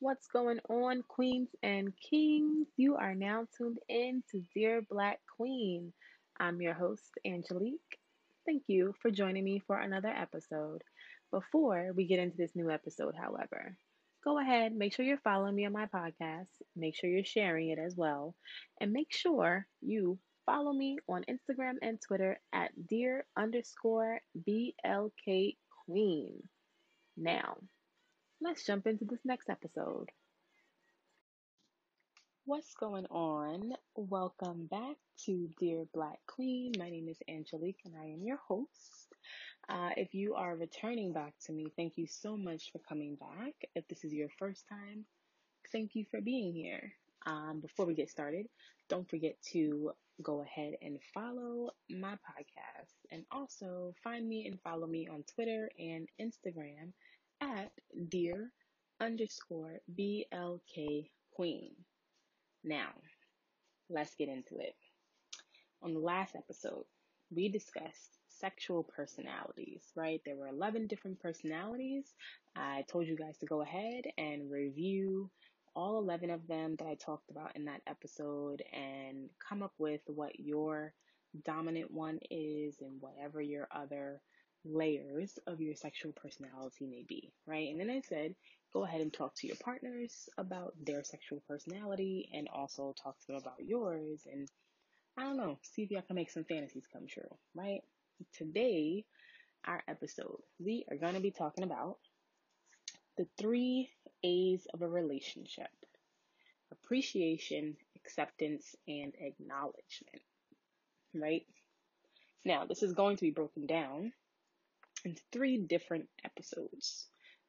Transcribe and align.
What's 0.00 0.28
going 0.28 0.60
on, 0.68 1.02
queens 1.08 1.48
and 1.60 1.92
kings? 1.98 2.68
You 2.76 2.94
are 2.94 3.16
now 3.16 3.46
tuned 3.56 3.78
in 3.88 4.22
to 4.30 4.44
Dear 4.54 4.80
Black 4.80 5.18
Queen. 5.36 5.92
I'm 6.38 6.62
your 6.62 6.74
host, 6.74 7.10
Angelique. 7.26 7.98
Thank 8.46 8.62
you 8.68 8.94
for 9.02 9.10
joining 9.10 9.42
me 9.42 9.60
for 9.66 9.76
another 9.76 10.10
episode. 10.10 10.82
Before 11.32 11.90
we 11.96 12.06
get 12.06 12.20
into 12.20 12.36
this 12.36 12.54
new 12.54 12.70
episode, 12.70 13.16
however, 13.20 13.76
go 14.22 14.38
ahead, 14.38 14.72
make 14.72 14.94
sure 14.94 15.04
you're 15.04 15.18
following 15.18 15.56
me 15.56 15.66
on 15.66 15.72
my 15.72 15.86
podcast, 15.86 16.46
make 16.76 16.94
sure 16.94 17.10
you're 17.10 17.24
sharing 17.24 17.70
it 17.70 17.80
as 17.80 17.96
well, 17.96 18.36
and 18.80 18.92
make 18.92 19.12
sure 19.12 19.66
you 19.80 20.16
follow 20.46 20.72
me 20.72 20.98
on 21.08 21.24
Instagram 21.28 21.74
and 21.82 22.00
Twitter 22.00 22.38
at 22.52 22.70
dear 22.86 23.26
underscore 23.36 24.20
BLK 24.48 25.56
Queen. 25.86 26.40
Now, 27.16 27.56
let's 28.40 28.64
jump 28.64 28.86
into 28.86 29.04
this 29.04 29.24
next 29.24 29.50
episode. 29.50 30.10
What's 32.44 32.72
going 32.74 33.06
on? 33.06 33.72
Welcome 33.96 34.66
back 34.66 34.96
to 35.24 35.50
Dear 35.58 35.84
Black 35.92 36.20
Queen. 36.26 36.72
My 36.78 36.88
name 36.88 37.08
is 37.08 37.18
Angelique 37.28 37.80
and 37.84 37.94
I 37.96 38.06
am 38.06 38.22
your 38.22 38.38
host. 38.38 39.08
Uh, 39.68 39.90
if 39.96 40.14
you 40.14 40.34
are 40.34 40.56
returning 40.56 41.12
back 41.12 41.34
to 41.46 41.52
me, 41.52 41.66
thank 41.76 41.98
you 41.98 42.06
so 42.06 42.36
much 42.36 42.70
for 42.70 42.78
coming 42.78 43.16
back. 43.16 43.54
If 43.74 43.86
this 43.88 44.04
is 44.04 44.14
your 44.14 44.28
first 44.38 44.64
time, 44.68 45.04
thank 45.72 45.94
you 45.94 46.04
for 46.10 46.20
being 46.20 46.54
here. 46.54 46.92
Um, 47.26 47.60
before 47.60 47.86
we 47.86 47.94
get 47.94 48.08
started, 48.08 48.46
don't 48.88 49.10
forget 49.10 49.34
to 49.52 49.90
go 50.22 50.42
ahead 50.42 50.74
and 50.80 50.98
follow 51.12 51.70
my 51.90 52.12
podcast 52.12 52.94
and 53.10 53.24
also 53.30 53.94
find 54.02 54.26
me 54.26 54.46
and 54.46 54.60
follow 54.62 54.86
me 54.86 55.08
on 55.08 55.24
Twitter 55.34 55.68
and 55.78 56.08
Instagram 56.20 56.92
at 57.40 57.72
dear 58.08 58.54
underscore 59.00 59.80
BLK 59.92 61.12
Queen. 61.30 61.86
Now, 62.64 63.02
let's 63.88 64.16
get 64.16 64.28
into 64.28 64.58
it. 64.58 64.76
On 65.82 65.94
the 65.94 66.00
last 66.00 66.34
episode, 66.34 66.86
we 67.30 67.48
discussed 67.50 68.20
sexual 68.28 68.84
personalities, 68.84 69.92
right? 69.96 70.20
There 70.24 70.36
were 70.36 70.48
11 70.48 70.88
different 70.88 71.20
personalities. 71.20 72.14
I 72.56 72.82
told 72.82 73.06
you 73.06 73.16
guys 73.16 73.38
to 73.38 73.46
go 73.46 73.62
ahead 73.62 74.04
and 74.16 74.50
review 74.50 75.32
all 75.74 75.98
11 75.98 76.30
of 76.30 76.48
them 76.48 76.76
that 76.76 76.88
I 76.88 76.96
talked 76.96 77.30
about 77.30 77.56
in 77.56 77.66
that 77.66 77.82
episode 77.86 78.62
and 78.62 79.30
come 79.38 79.62
up 79.62 79.74
with 79.78 80.02
what 80.08 80.40
your 80.40 80.94
dominant 81.44 81.92
one 81.92 82.18
is 82.30 82.80
and 82.80 83.00
whatever 83.00 83.40
your 83.40 83.68
other 83.70 84.22
layers 84.64 85.38
of 85.46 85.60
your 85.60 85.74
sexual 85.74 86.12
personality 86.12 86.86
may 86.86 87.04
be, 87.08 87.32
right? 87.46 87.70
And 87.70 87.80
then 87.80 87.90
I 87.90 88.00
said, 88.00 88.34
go 88.72 88.84
ahead 88.84 89.00
and 89.00 89.12
talk 89.12 89.34
to 89.36 89.46
your 89.46 89.56
partners 89.56 90.28
about 90.36 90.74
their 90.84 91.04
sexual 91.04 91.42
personality 91.48 92.28
and 92.32 92.48
also 92.48 92.94
talk 93.02 93.18
to 93.20 93.26
them 93.28 93.36
about 93.36 93.64
yours. 93.64 94.26
And 94.30 94.48
I 95.16 95.22
don't 95.22 95.36
know, 95.36 95.58
see 95.62 95.82
if 95.82 95.90
y'all 95.90 96.02
can 96.02 96.16
make 96.16 96.30
some 96.30 96.44
fantasies 96.44 96.86
come 96.92 97.06
true, 97.06 97.34
right? 97.54 97.82
Today, 98.36 99.04
our 99.64 99.82
episode, 99.88 100.40
we 100.58 100.84
are 100.90 100.96
going 100.96 101.14
to 101.14 101.20
be 101.20 101.30
talking 101.30 101.64
about 101.64 101.96
the 103.16 103.26
three 103.38 103.90
A's 104.22 104.66
of 104.72 104.82
a 104.82 104.88
relationship 104.88 105.68
appreciation, 106.70 107.76
acceptance, 107.96 108.76
and 108.86 109.14
acknowledgement, 109.20 110.22
right? 111.14 111.46
Now, 112.44 112.66
this 112.66 112.82
is 112.82 112.92
going 112.92 113.16
to 113.16 113.24
be 113.24 113.30
broken 113.30 113.66
down 113.66 114.12
into 115.04 115.22
three 115.32 115.58
different 115.58 116.08
episodes. 116.24 117.06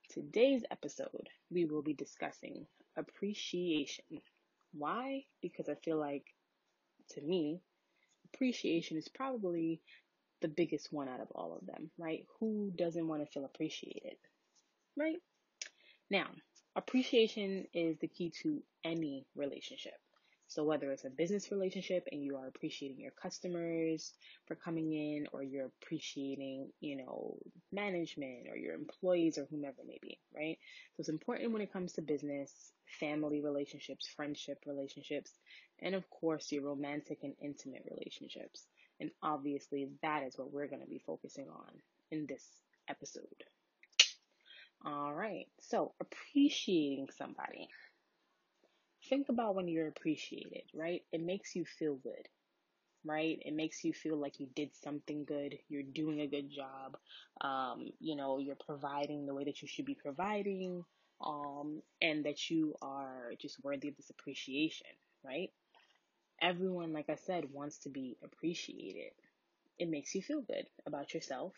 Today's 0.09 0.64
episode, 0.72 1.30
we 1.52 1.66
will 1.66 1.81
be 1.81 1.94
discussing 1.94 2.66
appreciation. 2.97 4.05
Why? 4.73 5.23
Because 5.42 5.70
I 5.70 5.75
feel 5.75 5.97
like, 5.97 6.25
to 7.11 7.22
me, 7.22 7.61
appreciation 8.33 8.98
is 8.98 9.08
probably 9.08 9.82
the 10.42 10.48
biggest 10.48 10.92
one 10.92 11.10
out 11.10 11.20
of 11.20 11.27
all 11.36 11.55
of 11.55 11.65
them, 11.65 11.92
right? 11.98 12.26
Who 12.39 12.71
doesn't 12.76 13.08
want 13.08 13.23
to 13.23 13.32
feel 13.32 13.45
appreciated, 13.45 14.17
right? 14.98 15.17
Now, 16.10 16.27
appreciation 16.76 17.66
is 17.73 17.98
the 17.99 18.08
key 18.08 18.31
to 18.43 18.61
any 18.83 19.26
relationship. 19.36 19.98
So 20.49 20.64
whether 20.64 20.92
it's 20.92 21.05
a 21.05 21.11
business 21.11 21.52
relationship 21.52 22.08
and 22.11 22.23
you 22.23 22.36
are 22.36 22.48
appreciating 22.48 22.99
your 22.99 23.11
customers 23.11 24.14
for 24.48 24.55
coming 24.55 24.92
in 24.92 25.27
or 25.32 25.43
you're 25.43 25.70
appreciating, 25.83 26.71
you 26.80 26.98
know, 26.98 27.37
management 27.71 28.48
or 28.49 28.58
your 28.58 28.73
employees 28.73 29.37
or 29.37 29.45
whomever 29.52 29.82
it 29.82 29.87
may 29.87 29.99
be, 30.02 30.17
right? 30.36 30.58
So 30.95 31.02
it's 31.02 31.10
important 31.10 31.52
when 31.52 31.61
it 31.61 31.71
comes 31.71 31.93
to 31.93 32.02
business, 32.02 32.52
family 32.99 33.42
relationships, 33.42 34.08
friendship 34.08 34.64
relationships, 34.65 35.32
and 35.83 35.93
of 35.93 36.10
course 36.10 36.52
your 36.52 36.64
romantic 36.64 37.20
and 37.21 37.36
intimate 37.39 37.83
relationships. 37.87 38.66
And 38.99 39.11
obviously 39.21 39.89
that 40.02 40.23
is 40.23 40.36
what 40.36 40.52
we're 40.52 40.67
going 40.67 40.81
to 40.81 40.87
be 40.87 41.04
focusing 41.05 41.48
on 41.48 41.73
in 42.10 42.26
this 42.27 42.43
episode. 42.89 43.43
All 44.83 45.14
right. 45.14 45.45
So 45.60 45.93
appreciating 46.02 47.10
somebody 47.16 47.67
think 49.09 49.30
about 49.30 49.55
when 49.55 49.67
you're 49.67 49.87
appreciated, 49.87 50.64
right? 50.73 51.03
It 51.11 51.21
makes 51.21 51.55
you 51.55 51.65
feel 51.65 51.95
good, 51.95 52.27
right? 53.05 53.39
It 53.45 53.53
makes 53.53 53.83
you 53.83 53.93
feel 53.93 54.17
like 54.17 54.39
you 54.39 54.47
did 54.55 54.75
something 54.75 55.25
good, 55.25 55.59
you're 55.70 55.83
doing 55.83 56.21
a 56.21 56.27
good 56.27 56.49
job, 56.52 56.97
um, 57.42 57.92
you 57.99 58.15
know, 58.15 58.39
you're 58.39 58.58
providing 58.58 59.25
the 59.25 59.33
way 59.33 59.45
that 59.45 59.61
you 59.61 59.67
should 59.67 59.86
be 59.86 59.95
providing, 59.95 60.83
um, 61.21 61.81
and 62.02 62.25
that 62.25 62.49
you 62.49 62.75
are 62.81 63.33
just 63.39 63.64
worthy 63.64 63.89
of 63.89 63.98
this 63.98 64.09
appreciation, 64.11 64.87
right? 65.23 65.49
Everyone, 66.42 66.93
like 66.93 67.09
I 67.09 67.15
said, 67.15 67.52
wants 67.53 67.80
to 67.80 67.89
be 67.89 68.17
appreciated. 68.23 69.14
It 69.80 69.89
makes 69.89 70.15
you 70.15 70.21
feel 70.21 70.42
good 70.42 70.67
about 70.86 71.14
yourself 71.14 71.53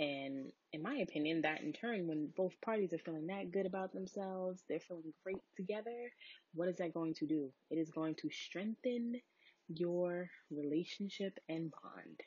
and 0.00 0.50
in 0.72 0.82
my 0.82 0.94
opinion, 0.96 1.42
that 1.42 1.60
in 1.60 1.74
turn, 1.74 2.08
when 2.08 2.30
both 2.34 2.58
parties 2.62 2.94
are 2.94 2.98
feeling 2.98 3.26
that 3.26 3.52
good 3.52 3.66
about 3.66 3.92
themselves, 3.92 4.62
they're 4.66 4.80
feeling 4.80 5.12
great 5.22 5.42
together, 5.58 6.10
what 6.54 6.68
is 6.68 6.78
that 6.78 6.94
going 6.94 7.12
to 7.14 7.26
do? 7.26 7.50
It 7.70 7.76
is 7.76 7.90
going 7.90 8.14
to 8.22 8.30
strengthen 8.30 9.20
your 9.68 10.30
relationship 10.50 11.38
and 11.50 11.70
bond. 11.70 12.20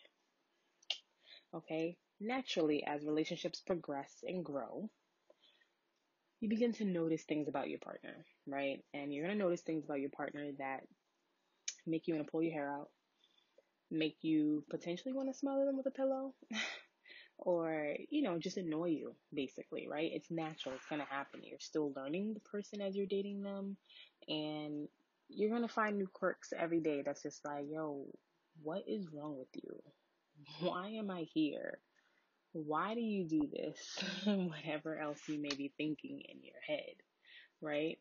Okay? 1.56 1.98
Naturally, 2.22 2.84
as 2.86 3.04
relationships 3.04 3.60
progress 3.66 4.14
and 4.22 4.46
grow, 4.46 4.88
you 6.42 6.50
begin 6.50 6.74
to 6.74 6.86
notice 6.86 7.24
things 7.24 7.48
about 7.48 7.70
your 7.70 7.80
partner, 7.80 8.24
right? 8.46 8.84
And 8.94 9.12
you're 9.12 9.26
going 9.26 9.36
to 9.36 9.44
notice 9.44 9.62
things 9.62 9.84
about 9.84 10.00
your 10.00 10.12
partner 10.12 10.52
that 10.60 10.82
make 11.88 12.08
you 12.08 12.14
want 12.14 12.28
to 12.28 12.32
pull 12.32 12.44
your 12.44 12.54
hair 12.54 12.72
out, 12.72 12.90
make 13.90 14.18
you 14.22 14.64
potentially 14.70 15.14
want 15.14 15.30
to 15.30 15.40
smother 15.40 15.66
them 15.66 15.76
with 15.76 15.88
a 15.88 15.92
pillow. 15.92 16.36
or, 17.38 17.96
you 18.10 18.22
know, 18.22 18.38
just 18.38 18.58
annoy 18.58 18.90
you, 18.90 19.16
basically, 19.34 19.88
right? 19.90 20.12
It's 20.14 20.32
natural. 20.32 20.76
It's 20.76 20.86
to 21.02 21.08
happen. 21.14 21.42
You're 21.44 21.60
still 21.60 21.94
learning 21.96 22.34
the 22.34 22.40
person 22.40 22.82
as 22.82 22.96
you're 22.96 23.06
dating 23.06 23.42
them. 23.44 23.78
And 24.28 24.88
you're 25.30 25.50
to 25.64 25.74
find 25.74 25.98
new 25.98 26.08
quirks 26.08 26.54
every 26.58 26.80
day 26.80 27.02
that's 27.02 27.24
just 27.24 27.44
like, 27.44 27.66
yo, 27.70 28.06
what 28.62 28.84
is 28.88 29.08
wrong 29.12 29.38
with 29.38 29.48
you? 29.54 29.82
Why 30.68 30.90
am 30.90 31.10
I 31.10 31.22
here? 31.34 31.80
Why 32.54 32.94
do 32.94 33.02
you 33.02 33.28
do 33.28 33.50
this? 33.52 33.98
Whatever 34.26 35.00
else 35.00 35.20
you 35.28 35.40
may 35.40 35.50
be 35.50 35.74
thinking 35.76 36.22
in 36.30 36.44
your 36.44 36.62
head, 36.66 36.96
right? 37.62 37.98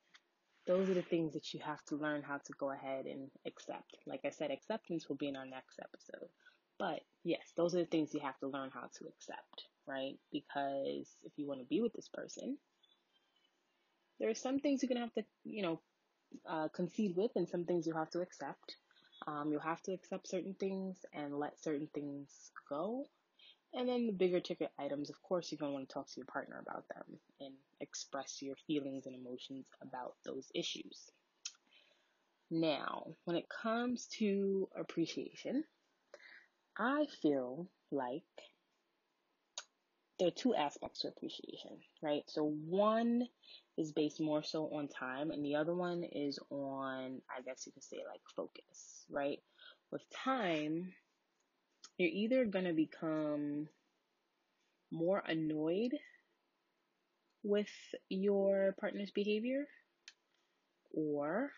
Those 0.67 0.91
are 0.91 0.95
the 0.95 1.03
things 1.03 1.33
that 1.33 1.53
you 1.55 1.61
have 1.61 1.83
to 1.87 1.97
learn 1.97 2.23
how 2.23 2.37
to 2.37 2.53
go 2.59 2.71
ahead 2.71 3.07
and 3.07 3.31
accept. 3.47 3.97
Like 4.07 4.21
I 4.25 4.31
said, 4.31 4.51
acceptance 4.51 5.09
will 5.09 5.17
be 5.17 5.29
in 5.29 5.37
our 5.37 5.47
next 5.47 5.81
episode. 5.81 6.29
But 6.79 7.01
yes, 7.25 7.53
those 7.57 7.75
are 7.75 7.81
the 7.81 7.87
things 7.87 8.15
you 8.15 8.21
have 8.21 8.39
to 8.41 8.49
learn 8.49 8.71
how 8.73 8.89
to 8.99 9.07
accept, 9.07 9.65
right? 9.87 10.19
Because 10.33 11.09
if 11.25 11.33
you 11.37 11.47
want 11.47 11.61
to 11.61 11.67
be 11.67 11.81
with 11.81 11.93
this 11.93 12.09
person, 12.09 12.59
there 14.19 14.31
are 14.31 14.35
some 14.35 14.59
things 14.59 14.83
you're 14.83 14.89
going 14.89 14.99
to 14.99 15.05
have 15.05 15.15
to, 15.15 15.25
you 15.45 15.63
know, 15.63 15.81
uh, 16.49 16.69
concede 16.69 17.17
with 17.17 17.31
and 17.37 17.49
some 17.49 17.65
things 17.65 17.87
you 17.87 17.95
have 17.95 18.11
to 18.11 18.21
accept. 18.21 18.77
Um, 19.27 19.51
you'll 19.51 19.61
have 19.61 19.83
to 19.83 19.93
accept 19.93 20.29
certain 20.29 20.55
things 20.59 20.97
and 21.13 21.39
let 21.39 21.63
certain 21.63 21.89
things 21.95 22.29
go. 22.69 23.07
And 23.75 23.89
then 23.89 24.07
the 24.07 24.13
bigger 24.13 24.41
ticket 24.41 24.71
items, 24.79 25.09
of 25.09 25.23
course, 25.23 25.51
you're 25.51 25.59
going 25.59 25.71
to 25.71 25.75
want 25.75 25.89
to 25.89 25.95
talk 25.95 26.07
to 26.07 26.17
your 26.19 26.27
partner 26.27 26.59
about 26.61 26.85
them 26.89 27.19
and 27.41 27.55
express 27.81 28.43
your 28.43 28.57
feelings 28.67 29.07
and 29.07 29.15
emotions 29.15 29.67
about 29.81 30.15
those 30.25 30.51
issues. 30.55 31.11
Now, 32.51 33.07
when 33.25 33.37
it 33.37 33.49
comes 33.49 34.07
to 34.19 34.69
appreciation, 34.79 35.65
I 36.79 37.07
feel 37.23 37.69
like 37.91 38.23
there 40.19 40.29
are 40.29 40.33
two 40.33 40.55
aspects 40.55 41.01
to 41.01 41.09
appreciation, 41.09 41.79
right? 42.03 42.23
So 42.29 42.45
one 42.45 43.29
is 43.79 43.93
based 43.93 44.21
more 44.21 44.43
so 44.43 44.69
on 44.75 44.89
time, 44.89 45.31
and 45.31 45.45
the 45.45 45.57
other 45.57 45.75
one 45.75 46.05
is 46.05 46.39
on, 46.51 47.21
I 47.31 47.43
guess 47.45 47.67
you 47.67 47.73
could 47.73 47.85
say, 47.85 47.99
like 48.09 48.21
focus, 48.37 49.05
right? 49.11 49.41
With 49.91 50.03
time, 50.11 50.95
you're 51.99 52.11
either 52.11 52.45
going 52.47 52.67
to 52.67 52.73
become 52.75 53.69
more 54.93 55.23
annoyed 55.27 55.93
with 57.43 57.71
your 58.09 58.75
partner's 58.81 59.11
behavior, 59.11 59.67
Or, 60.95 61.53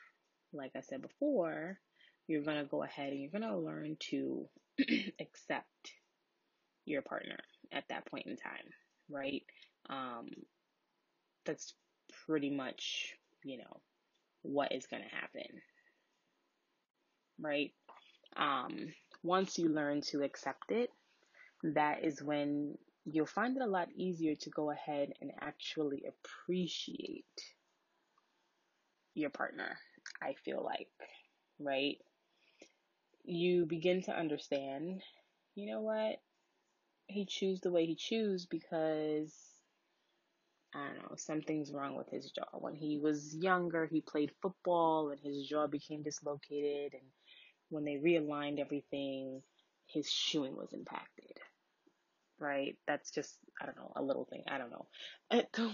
like 0.52 0.72
I 0.76 0.80
said 0.80 1.02
before, 1.02 1.78
you're 2.26 2.42
going 2.42 2.58
to 2.58 2.64
go 2.70 2.82
ahead 2.82 3.12
and 3.12 3.20
you're 3.20 3.30
going 3.30 3.42
to 3.42 3.58
learn 3.58 3.96
to 4.10 4.48
accept 5.20 5.92
your 6.84 7.02
partner 7.02 7.38
at 7.72 7.84
that 7.88 8.06
point 8.06 8.26
in 8.26 8.36
time, 8.36 8.68
right? 9.10 9.42
Um, 9.88 10.30
that's 11.44 11.74
pretty 12.26 12.50
much, 12.50 13.14
you 13.44 13.58
know, 13.58 13.80
what 14.42 14.72
is 14.72 14.86
going 14.86 15.02
to 15.02 15.14
happen, 15.16 15.62
right? 17.40 17.72
Um, 18.36 18.94
once 19.22 19.58
you 19.58 19.68
learn 19.68 20.00
to 20.10 20.22
accept 20.22 20.70
it, 20.70 20.90
that 21.62 22.04
is 22.04 22.22
when 22.22 22.78
you'll 23.04 23.26
find 23.26 23.56
it 23.56 23.62
a 23.62 23.66
lot 23.66 23.88
easier 23.96 24.34
to 24.36 24.50
go 24.50 24.70
ahead 24.70 25.12
and 25.20 25.32
actually 25.40 26.04
appreciate 26.06 27.24
your 29.14 29.30
partner, 29.30 29.78
I 30.22 30.34
feel 30.44 30.62
like, 30.64 30.88
right? 31.58 31.98
You 33.24 33.64
begin 33.64 34.02
to 34.02 34.12
understand, 34.12 35.02
you 35.54 35.72
know 35.72 35.80
what? 35.80 36.20
He 37.06 37.24
chews 37.26 37.60
the 37.60 37.70
way 37.70 37.86
he 37.86 37.96
chews 37.96 38.46
because 38.46 39.34
I 40.74 40.86
don't 40.88 41.10
know, 41.10 41.16
something's 41.16 41.72
wrong 41.72 41.96
with 41.96 42.10
his 42.10 42.30
jaw. 42.30 42.58
When 42.58 42.74
he 42.74 42.98
was 42.98 43.34
younger, 43.34 43.86
he 43.86 44.00
played 44.00 44.32
football 44.42 45.10
and 45.10 45.20
his 45.22 45.46
jaw 45.48 45.66
became 45.66 46.02
dislocated 46.02 46.94
and 46.94 47.02
when 47.70 47.84
they 47.84 47.96
realigned 47.96 48.58
everything, 48.60 49.42
his 49.86 50.10
shoeing 50.10 50.56
was 50.56 50.72
impacted. 50.72 51.38
Right? 52.38 52.76
That's 52.86 53.10
just, 53.10 53.34
I 53.60 53.66
don't 53.66 53.76
know, 53.76 53.92
a 53.96 54.02
little 54.02 54.26
thing. 54.26 54.42
I 54.48 54.58
don't 54.58 54.70
know. 54.70 54.86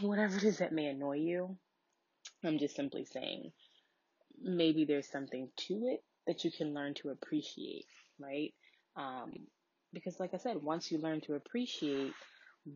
Whatever 0.07 0.37
it 0.37 0.45
is 0.45 0.59
that 0.59 0.73
may 0.73 0.87
annoy 0.87 1.17
you, 1.17 1.57
I'm 2.45 2.59
just 2.59 2.77
simply 2.77 3.07
saying 3.07 3.53
maybe 4.41 4.85
there's 4.85 5.11
something 5.11 5.49
to 5.57 5.87
it 5.87 6.03
that 6.27 6.45
you 6.45 6.51
can 6.51 6.75
learn 6.75 6.95
to 6.95 7.11
appreciate, 7.11 7.87
right? 8.19 8.53
Um, 8.97 9.33
because, 9.93 10.21
like 10.21 10.35
I 10.35 10.39
said, 10.39 10.63
once 10.63 10.91
you 10.91 10.99
learn 10.99 11.21
to 11.23 11.35
appreciate 11.35 12.13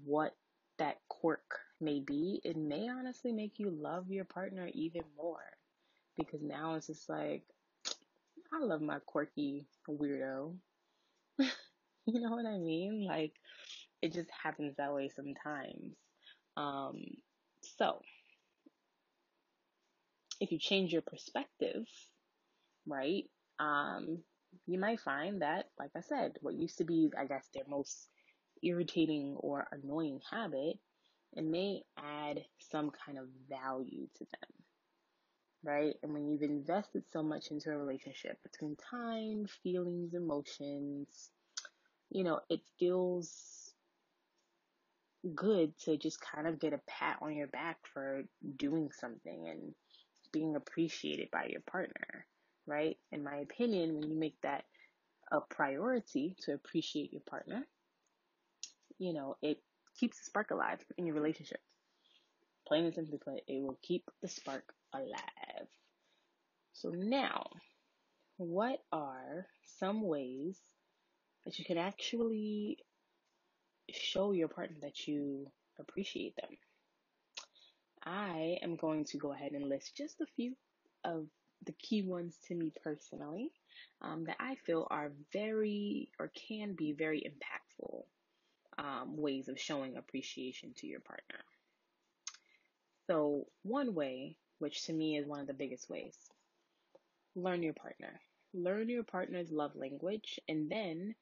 what 0.05 0.35
that 0.79 0.97
quirk 1.09 1.61
may 1.81 2.01
be, 2.01 2.41
it 2.45 2.57
may 2.57 2.89
honestly 2.89 3.33
make 3.33 3.59
you 3.59 3.71
love 3.71 4.11
your 4.11 4.25
partner 4.25 4.69
even 4.75 5.03
more. 5.17 5.45
Because 6.17 6.41
now 6.43 6.75
it's 6.75 6.87
just 6.87 7.09
like, 7.09 7.43
I 8.53 8.65
love 8.65 8.81
my 8.81 8.99
quirky 9.05 9.67
weirdo. 9.89 10.55
you 11.39 12.21
know 12.21 12.31
what 12.31 12.47
I 12.47 12.59
mean? 12.59 13.05
Like, 13.07 13.33
it 14.03 14.13
just 14.13 14.31
happens 14.43 14.75
that 14.77 14.95
way 14.95 15.11
sometimes. 15.15 15.97
Um, 16.57 17.03
so, 17.63 18.01
if 20.41 20.53
you 20.53 20.59
change 20.59 20.93
your 20.93 21.03
perspective, 21.03 21.87
right, 22.87 23.25
um, 23.59 24.19
you 24.67 24.79
might 24.79 25.01
find 25.01 25.43
that, 25.43 25.67
like 25.79 25.91
I 25.97 26.01
said, 26.01 26.33
what 26.41 26.55
used 26.55 26.79
to 26.79 26.85
be, 26.85 27.11
I 27.19 27.27
guess, 27.27 27.49
their 27.55 27.65
most 27.69 28.09
irritating 28.63 29.37
or 29.39 29.67
annoying 29.73 30.21
habit, 30.31 30.79
it 31.35 31.45
may 31.45 31.83
add 31.99 32.45
some 32.71 32.91
kind 33.05 33.19
of 33.19 33.27
value 33.49 34.07
to 34.17 34.25
them, 34.25 34.51
right? 35.65 35.95
And 36.03 36.13
when 36.13 36.29
you've 36.29 36.43
invested 36.43 37.05
so 37.13 37.23
much 37.23 37.51
into 37.51 37.71
a 37.71 37.77
relationship 37.77 38.39
between 38.43 38.77
time, 38.91 39.47
feelings, 39.63 40.15
emotions, 40.15 41.31
you 42.11 42.23
know, 42.23 42.41
it 42.49 42.61
feels 42.79 43.73
good 45.35 45.77
to 45.81 45.97
just 45.97 46.21
kind 46.21 46.47
of 46.47 46.61
get 46.61 46.75
a 46.75 46.81
pat 46.87 47.19
on 47.23 47.35
your 47.35 47.47
back 47.47 47.79
for 47.93 48.25
doing 48.57 48.91
something 48.93 49.49
and 49.49 49.75
being 50.33 50.55
appreciated 50.55 51.31
by 51.31 51.47
your 51.47 51.63
partner, 51.63 52.27
right? 52.67 52.97
In 53.13 53.25
my 53.25 53.37
opinion, 53.37 53.95
when 53.95 54.11
you 54.11 54.19
make 54.19 54.41
that 54.43 54.65
a 55.33 55.41
priority 55.41 56.37
to 56.43 56.55
appreciate 56.55 57.13
your 57.13 57.23
partner, 57.29 57.67
you 58.99 59.13
know, 59.13 59.37
it 59.43 59.59
keeps 59.99 60.19
the 60.19 60.25
spark 60.25 60.51
alive 60.51 60.81
in 60.97 61.07
your 61.07 61.15
relationship. 61.15 61.61
Plain 62.67 62.87
and 62.87 62.95
simply 62.95 63.19
put, 63.19 63.43
it 63.47 63.63
will 63.63 63.79
keep 63.83 64.05
the 64.23 64.29
spark 64.29 64.65
alive. 64.95 65.69
So 66.73 66.91
now, 66.91 67.47
what 68.37 68.81
are 68.91 69.47
some 69.79 70.03
ways 70.03 70.59
that 71.45 71.59
you 71.59 71.65
can 71.65 71.79
actually 71.79 72.79
show 73.91 74.33
your 74.33 74.49
partner 74.49 74.77
that 74.83 75.07
you 75.07 75.47
appreciate 75.79 76.35
them? 76.37 76.51
I 78.05 78.59
am 78.63 78.77
going 78.77 79.05
to 79.07 79.19
go 79.19 79.33
ahead 79.33 79.53
and 79.53 79.69
list 79.69 79.97
just 79.97 80.21
a 80.21 80.27
few 80.37 80.55
of 81.05 81.27
the 81.67 81.73
key 81.73 82.03
ones 82.03 82.39
to 82.49 82.55
me 82.55 82.73
personally 82.83 83.51
um, 84.03 84.25
that 84.25 84.37
I 84.41 84.57
feel 84.67 84.87
are 84.91 85.13
very 85.33 86.11
or 86.19 86.31
can 86.49 86.75
be 86.75 86.93
very 86.93 87.21
impactful 87.23 88.03
um, 88.79 89.17
ways 89.17 89.49
of 89.49 89.61
showing 89.61 89.97
appreciation 89.97 90.73
to 90.79 90.87
your 90.87 91.01
partner. 91.01 91.45
So, 93.07 93.47
one 93.63 93.95
way, 93.95 94.37
which 94.59 94.87
to 94.87 94.93
me 94.93 95.17
is 95.17 95.27
one 95.27 95.41
of 95.41 95.47
the 95.47 95.55
biggest 95.55 95.89
ways, 95.91 96.17
learn 97.35 97.63
your 97.63 97.75
partner. 97.75 98.21
Learn 98.53 98.89
your 98.89 99.03
partner's 99.03 99.51
love 99.51 99.75
language 99.75 100.39
and 100.49 100.71
then 100.71 101.15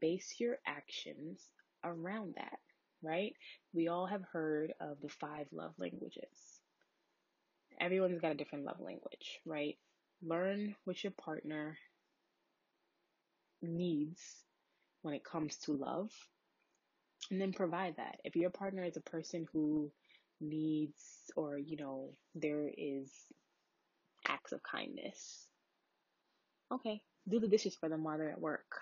base 0.00 0.34
your 0.38 0.58
actions 0.66 1.48
around 1.84 2.34
that, 2.36 2.58
right? 3.02 3.34
We 3.72 3.88
all 3.88 4.06
have 4.06 4.22
heard 4.32 4.72
of 4.80 5.00
the 5.00 5.08
five 5.08 5.46
love 5.52 5.74
languages. 5.78 6.60
Everyone's 7.80 8.20
got 8.20 8.32
a 8.32 8.36
different 8.36 8.64
love 8.64 8.80
language, 8.80 9.40
right? 9.46 9.78
Learn 10.22 10.74
what 10.84 11.02
your 11.02 11.12
partner 11.12 11.78
needs 13.62 14.20
when 15.02 15.14
it 15.14 15.24
comes 15.24 15.56
to 15.56 15.72
love 15.72 16.10
and 17.30 17.40
then 17.40 17.52
provide 17.52 17.96
that. 17.96 18.20
If 18.24 18.36
your 18.36 18.50
partner 18.50 18.84
is 18.84 18.96
a 18.96 19.10
person 19.10 19.46
who 19.52 19.90
needs 20.40 21.02
or 21.36 21.58
you 21.58 21.76
know 21.76 22.10
there 22.34 22.70
is 22.76 23.12
acts 24.26 24.52
of 24.52 24.62
kindness 24.62 25.46
okay 26.72 27.00
do 27.28 27.38
the 27.38 27.48
dishes 27.48 27.76
for 27.76 27.88
them 27.88 28.04
while 28.04 28.18
they're 28.18 28.30
at 28.30 28.40
work 28.40 28.80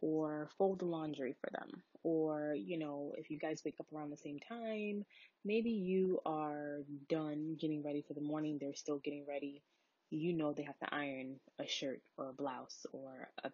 or 0.00 0.48
fold 0.58 0.78
the 0.78 0.84
laundry 0.84 1.34
for 1.40 1.50
them 1.50 1.82
or 2.02 2.54
you 2.56 2.78
know 2.78 3.12
if 3.16 3.30
you 3.30 3.38
guys 3.38 3.62
wake 3.64 3.76
up 3.80 3.86
around 3.94 4.10
the 4.10 4.16
same 4.16 4.38
time 4.38 5.04
maybe 5.44 5.70
you 5.70 6.20
are 6.26 6.80
done 7.08 7.56
getting 7.60 7.82
ready 7.82 8.04
for 8.06 8.14
the 8.14 8.20
morning 8.20 8.58
they're 8.60 8.74
still 8.74 8.98
getting 8.98 9.24
ready 9.26 9.62
you 10.10 10.32
know 10.32 10.52
they 10.52 10.62
have 10.62 10.78
to 10.78 10.94
iron 10.94 11.36
a 11.58 11.66
shirt 11.66 12.00
or 12.16 12.30
a 12.30 12.32
blouse 12.32 12.86
or 12.92 13.28
a 13.44 13.50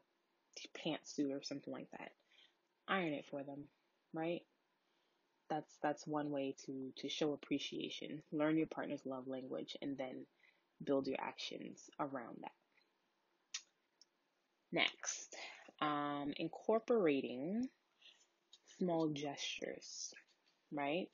pantsuit 0.87 1.33
or 1.33 1.43
something 1.43 1.73
like 1.73 1.91
that. 1.93 2.11
Iron 2.89 3.13
it 3.15 3.27
for 3.31 3.43
them 3.43 3.65
right? 4.15 4.41
That's 5.51 5.77
that's 5.83 6.07
one 6.07 6.31
way 6.31 6.55
to 6.67 6.93
to 6.99 7.09
show 7.09 7.33
appreciation. 7.33 8.23
Learn 8.33 8.57
your 8.57 8.67
partner's 8.69 9.05
love 9.05 9.27
language 9.29 9.77
and 9.83 9.99
then 9.99 10.25
build 10.83 11.07
your 11.07 11.19
actions 11.21 11.91
around 12.01 12.39
that. 12.43 12.53
Next 14.73 15.35
um, 15.81 16.33
incorporating 16.37 17.69
small 18.79 19.09
gestures 19.09 20.15
right? 20.73 21.09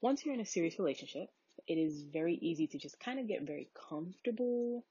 Once 0.00 0.24
you're 0.24 0.34
in 0.34 0.40
a 0.40 0.46
serious 0.46 0.78
relationship 0.78 1.28
it 1.66 1.74
is 1.74 2.02
very 2.02 2.34
easy 2.34 2.66
to 2.66 2.78
just 2.78 3.00
kind 3.00 3.18
of 3.18 3.28
get 3.28 3.42
very 3.42 3.68
comfortable 3.88 4.84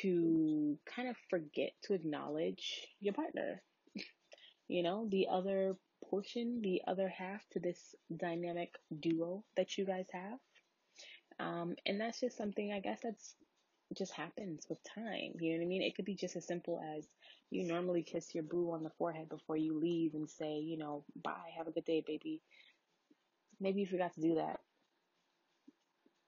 to 0.00 0.78
kind 0.86 1.08
of 1.08 1.16
forget 1.28 1.72
to 1.82 1.94
acknowledge 1.94 2.86
your 3.00 3.14
partner 3.14 3.60
you 4.68 4.82
know 4.82 5.08
the 5.10 5.26
other 5.30 5.76
portion, 6.12 6.60
the 6.62 6.82
other 6.86 7.08
half 7.08 7.40
to 7.50 7.60
this 7.60 7.94
dynamic 8.14 8.74
duo 9.00 9.42
that 9.56 9.78
you 9.78 9.84
guys 9.84 10.06
have. 10.12 10.38
Um, 11.40 11.74
and 11.86 12.00
that's 12.00 12.20
just 12.20 12.36
something 12.36 12.72
I 12.72 12.80
guess 12.80 13.00
that's 13.02 13.34
just 13.96 14.12
happens 14.12 14.66
with 14.68 14.78
time. 14.84 15.34
You 15.40 15.52
know 15.52 15.58
what 15.58 15.64
I 15.64 15.68
mean? 15.68 15.82
It 15.82 15.94
could 15.94 16.04
be 16.04 16.14
just 16.14 16.36
as 16.36 16.46
simple 16.46 16.80
as 16.96 17.06
you 17.50 17.64
normally 17.64 18.02
kiss 18.02 18.34
your 18.34 18.44
boo 18.44 18.72
on 18.72 18.82
the 18.82 18.90
forehead 18.98 19.28
before 19.28 19.56
you 19.56 19.78
leave 19.78 20.14
and 20.14 20.28
say, 20.28 20.58
you 20.58 20.78
know, 20.78 21.04
bye, 21.22 21.50
have 21.56 21.66
a 21.66 21.72
good 21.72 21.84
day, 21.84 22.02
baby. 22.06 22.42
Maybe 23.60 23.80
you 23.80 23.86
forgot 23.86 24.14
to 24.14 24.20
do 24.20 24.36
that. 24.36 24.60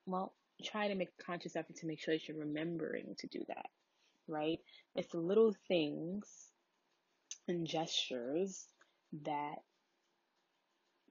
Well, 0.06 0.34
try 0.62 0.88
to 0.88 0.94
make 0.94 1.10
a 1.18 1.22
conscious 1.24 1.56
effort 1.56 1.76
to 1.76 1.86
make 1.86 2.00
sure 2.00 2.14
that 2.14 2.28
you're 2.28 2.38
remembering 2.38 3.14
to 3.18 3.26
do 3.26 3.44
that, 3.48 3.66
right? 4.28 4.58
It's 4.94 5.12
the 5.12 5.18
little 5.20 5.54
things 5.68 6.26
and 7.48 7.66
gestures 7.66 8.66
that 9.24 9.56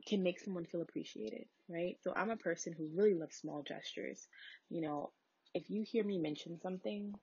can 0.08 0.24
make 0.24 0.40
someone 0.40 0.66
feel 0.66 0.82
appreciated, 0.82 1.46
right? 1.70 1.98
So 2.02 2.14
I'm 2.16 2.30
a 2.30 2.38
person 2.38 2.74
who 2.74 2.90
really 2.96 3.14
loves 3.14 3.36
small 3.38 3.64
gestures. 3.64 4.28
You 4.70 4.82
know, 4.82 5.12
if 5.54 5.70
you 5.70 5.84
hear 5.84 6.04
me 6.04 6.18
mention 6.20 6.60
something, 6.62 7.14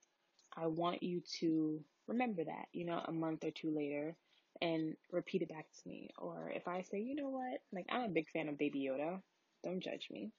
I 0.57 0.67
want 0.67 1.03
you 1.03 1.23
to 1.41 1.81
remember 2.07 2.45
that, 2.45 2.67
you 2.73 2.87
know, 2.87 3.01
a 3.07 3.13
month 3.13 3.45
or 3.45 3.51
two 3.51 3.75
later 3.75 4.17
and 4.63 4.97
repeat 5.13 5.43
it 5.43 5.49
back 5.51 5.67
to 5.71 5.89
me. 5.89 6.11
Or 6.19 6.51
if 6.55 6.67
I 6.69 6.83
say, 6.83 7.01
you 7.01 7.15
know 7.15 7.29
what, 7.31 7.61
like 7.73 7.87
I'm 7.91 8.03
a 8.03 8.09
big 8.15 8.29
fan 8.31 8.49
of 8.49 8.59
Baby 8.59 8.89
Yoda, 8.91 9.21
don't 9.65 9.83
judge 9.83 10.09
me. 10.11 10.33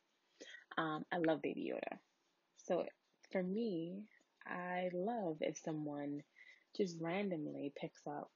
Um, 0.77 1.05
I 1.11 1.17
love 1.17 1.41
Baby 1.41 1.71
Yoda. 1.73 1.97
So 2.65 2.85
for 3.31 3.43
me, 3.43 4.03
I 4.45 4.89
love 4.93 5.37
if 5.41 5.57
someone 5.57 6.23
just 6.77 6.97
randomly 7.01 7.73
picks 7.79 8.01
up, 8.07 8.31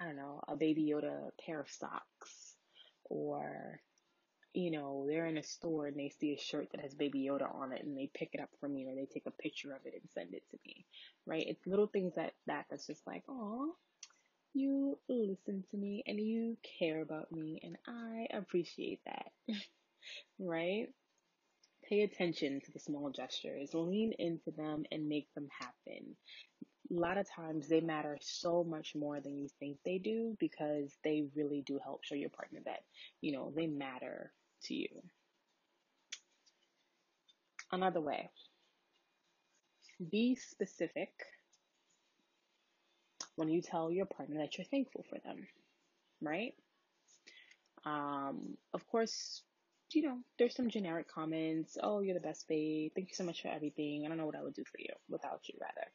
I 0.00 0.04
don't 0.06 0.16
know, 0.16 0.42
a 0.48 0.56
Baby 0.56 0.92
Yoda 0.94 1.30
pair 1.44 1.60
of 1.60 1.70
socks 1.70 2.56
or 3.04 3.80
you 4.54 4.70
know, 4.70 5.06
they're 5.08 5.26
in 5.26 5.38
a 5.38 5.42
store 5.42 5.86
and 5.86 5.96
they 5.98 6.08
see 6.08 6.32
a 6.34 6.38
shirt 6.40 6.68
that 6.72 6.80
has 6.80 6.94
Baby 6.94 7.28
Yoda 7.30 7.54
on 7.54 7.72
it 7.72 7.84
and 7.84 7.96
they 7.96 8.10
pick 8.14 8.30
it 8.32 8.40
up 8.40 8.48
for 8.60 8.68
me 8.68 8.86
or 8.86 8.94
they 8.94 9.06
take 9.06 9.26
a 9.26 9.30
picture 9.42 9.72
of 9.74 9.80
it 9.84 9.94
and 9.94 10.10
send 10.14 10.34
it 10.34 10.42
to 10.50 10.58
me, 10.66 10.86
right? 11.26 11.44
It's 11.46 11.66
little 11.66 11.86
things 11.88 12.14
that 12.16 12.32
that 12.46 12.66
that's 12.70 12.86
just 12.86 13.06
like, 13.06 13.22
oh, 13.28 13.74
you 14.54 14.98
listen 15.08 15.64
to 15.70 15.76
me 15.76 16.04
and 16.06 16.20
you 16.20 16.56
care 16.78 17.02
about 17.02 17.32
me 17.32 17.60
and 17.62 17.76
I 17.88 18.28
appreciate 18.36 19.00
that, 19.06 19.32
right? 20.38 20.88
Pay 21.88 22.02
attention 22.02 22.60
to 22.64 22.72
the 22.72 22.78
small 22.78 23.10
gestures, 23.10 23.74
lean 23.74 24.12
into 24.18 24.50
them 24.50 24.84
and 24.90 25.08
make 25.08 25.32
them 25.34 25.48
happen 25.60 26.16
a 26.90 26.94
lot 26.94 27.18
of 27.18 27.28
times 27.28 27.68
they 27.68 27.80
matter 27.80 28.18
so 28.20 28.62
much 28.64 28.94
more 28.94 29.20
than 29.20 29.38
you 29.38 29.48
think 29.58 29.78
they 29.84 29.98
do 29.98 30.36
because 30.38 30.92
they 31.02 31.24
really 31.34 31.62
do 31.66 31.78
help 31.82 32.04
show 32.04 32.14
your 32.14 32.30
partner 32.30 32.60
that, 32.64 32.80
you 33.20 33.32
know, 33.32 33.52
they 33.56 33.66
matter 33.66 34.32
to 34.64 34.74
you. 34.74 34.88
Another 37.72 38.00
way, 38.00 38.30
be 40.10 40.36
specific 40.36 41.10
when 43.36 43.48
you 43.48 43.62
tell 43.62 43.90
your 43.90 44.06
partner 44.06 44.36
that 44.38 44.56
you're 44.56 44.66
thankful 44.66 45.04
for 45.08 45.18
them, 45.24 45.46
right? 46.20 46.54
Um, 47.84 48.56
of 48.72 48.86
course, 48.86 49.42
you 49.94 50.02
know, 50.02 50.18
there's 50.38 50.54
some 50.54 50.70
generic 50.70 51.08
comments. 51.08 51.76
Oh, 51.82 52.00
you're 52.00 52.14
the 52.14 52.20
best 52.20 52.48
babe. 52.48 52.92
Thank 52.94 53.10
you 53.10 53.14
so 53.14 53.24
much 53.24 53.42
for 53.42 53.48
everything. 53.48 54.04
I 54.04 54.08
don't 54.08 54.18
know 54.18 54.26
what 54.26 54.36
I 54.36 54.42
would 54.42 54.54
do 54.54 54.64
for 54.64 54.78
you 54.78 54.92
without 55.08 55.40
you, 55.48 55.54
rather. 55.60 55.88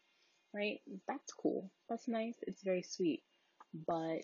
Right? 0.53 0.81
That's 1.07 1.33
cool. 1.33 1.69
That's 1.89 2.07
nice. 2.07 2.35
It's 2.41 2.63
very 2.63 2.81
sweet. 2.81 3.23
But 3.87 4.23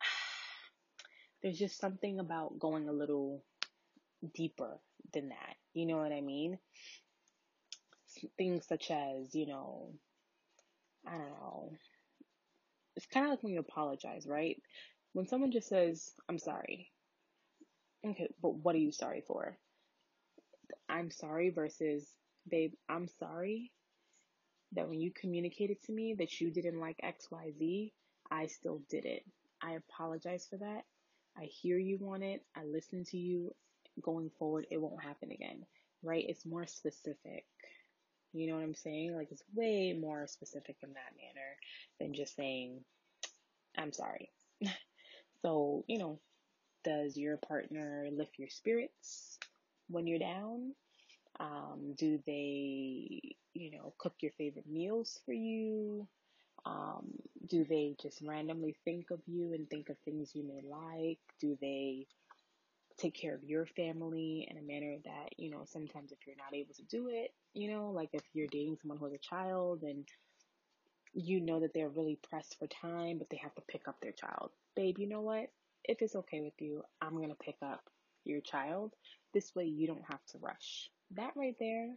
there's 1.42 1.58
just 1.58 1.78
something 1.78 2.18
about 2.20 2.58
going 2.58 2.88
a 2.88 2.92
little 2.92 3.44
deeper 4.34 4.78
than 5.12 5.30
that. 5.30 5.56
You 5.74 5.86
know 5.86 5.98
what 5.98 6.12
I 6.12 6.20
mean? 6.20 6.58
Things 8.36 8.66
such 8.66 8.90
as, 8.90 9.34
you 9.34 9.46
know, 9.46 9.92
I 11.06 11.12
don't 11.12 11.28
know. 11.28 11.72
It's 12.96 13.06
kind 13.06 13.26
of 13.26 13.30
like 13.30 13.42
when 13.42 13.52
you 13.52 13.60
apologize, 13.60 14.26
right? 14.26 14.60
When 15.12 15.26
someone 15.28 15.52
just 15.52 15.68
says, 15.68 16.12
I'm 16.28 16.38
sorry. 16.38 16.90
Okay, 18.06 18.28
but 18.40 18.54
what 18.54 18.74
are 18.74 18.78
you 18.78 18.92
sorry 18.92 19.22
for? 19.26 19.56
I'm 20.88 21.10
sorry 21.10 21.50
versus, 21.50 22.06
babe, 22.48 22.72
I'm 22.88 23.08
sorry 23.08 23.72
that 24.72 24.88
when 24.88 25.00
you 25.00 25.10
communicated 25.10 25.82
to 25.84 25.92
me 25.92 26.14
that 26.18 26.40
you 26.40 26.50
didn't 26.50 26.80
like 26.80 26.98
XYZ, 27.02 27.92
I 28.30 28.46
still 28.46 28.82
did 28.90 29.04
it. 29.04 29.24
I 29.62 29.72
apologize 29.72 30.46
for 30.48 30.58
that. 30.58 30.82
I 31.36 31.44
hear 31.44 31.78
you 31.78 31.98
on 32.12 32.22
it. 32.22 32.42
I 32.56 32.64
listen 32.64 33.04
to 33.06 33.16
you, 33.16 33.54
going 34.00 34.30
forward, 34.38 34.66
it 34.70 34.80
won't 34.80 35.02
happen 35.02 35.32
again, 35.32 35.64
right? 36.02 36.24
It's 36.28 36.46
more 36.46 36.66
specific. 36.66 37.44
You 38.32 38.48
know 38.48 38.56
what 38.56 38.64
I'm 38.64 38.74
saying? 38.74 39.16
Like, 39.16 39.28
it's 39.32 39.42
way 39.54 39.96
more 39.98 40.26
specific 40.26 40.76
in 40.82 40.90
that 40.90 41.16
manner 41.16 41.56
than 41.98 42.14
just 42.14 42.36
saying, 42.36 42.80
I'm 43.76 43.92
sorry. 43.92 44.30
so, 45.42 45.84
you 45.88 45.98
know, 45.98 46.20
does 46.84 47.16
your 47.16 47.36
partner 47.36 48.08
lift 48.12 48.38
your 48.38 48.48
spirits 48.48 49.38
when 49.88 50.06
you're 50.06 50.18
down? 50.18 50.74
Um, 51.40 51.94
do 51.96 52.20
they, 52.26 53.36
you 53.54 53.70
know, 53.70 53.94
cook 53.98 54.14
your 54.20 54.32
favorite 54.32 54.66
meals 54.68 55.20
for 55.24 55.32
you? 55.32 56.06
Um, 56.66 57.12
do 57.46 57.64
they 57.64 57.96
just 58.00 58.20
randomly 58.22 58.76
think 58.84 59.10
of 59.10 59.20
you 59.26 59.54
and 59.54 59.68
think 59.70 59.88
of 59.88 59.96
things 60.04 60.32
you 60.34 60.44
may 60.44 60.60
like? 60.68 61.18
Do 61.40 61.56
they 61.60 62.06
take 62.98 63.14
care 63.14 63.34
of 63.34 63.44
your 63.44 63.64
family 63.64 64.46
in 64.50 64.58
a 64.58 64.62
manner 64.62 64.96
that, 65.04 65.30
you 65.36 65.50
know, 65.50 65.62
sometimes 65.66 66.10
if 66.12 66.18
you're 66.26 66.36
not 66.36 66.54
able 66.54 66.74
to 66.74 66.82
do 66.82 67.08
it, 67.08 67.32
you 67.54 67.70
know, 67.72 67.90
like 67.90 68.10
if 68.12 68.22
you're 68.34 68.48
dating 68.48 68.76
someone 68.80 68.98
who 68.98 69.06
has 69.06 69.14
a 69.14 69.18
child 69.18 69.82
and 69.82 70.06
you 71.14 71.40
know 71.40 71.60
that 71.60 71.72
they're 71.74 71.88
really 71.88 72.18
pressed 72.28 72.58
for 72.58 72.66
time, 72.66 73.18
but 73.18 73.30
they 73.30 73.36
have 73.38 73.54
to 73.54 73.62
pick 73.68 73.88
up 73.88 74.00
their 74.00 74.12
child. 74.12 74.50
Babe, 74.74 74.98
you 74.98 75.08
know 75.08 75.20
what? 75.20 75.48
If 75.88 76.02
it's 76.02 76.14
okay 76.14 76.42
with 76.42 76.60
you, 76.60 76.82
I'm 77.00 77.16
going 77.16 77.30
to 77.30 77.34
pick 77.34 77.56
up 77.62 77.80
your 78.24 78.42
child. 78.42 78.92
This 79.32 79.54
way 79.54 79.64
you 79.64 79.86
don't 79.86 80.04
have 80.08 80.24
to 80.32 80.38
rush. 80.38 80.90
That 81.12 81.32
right 81.34 81.56
there 81.58 81.94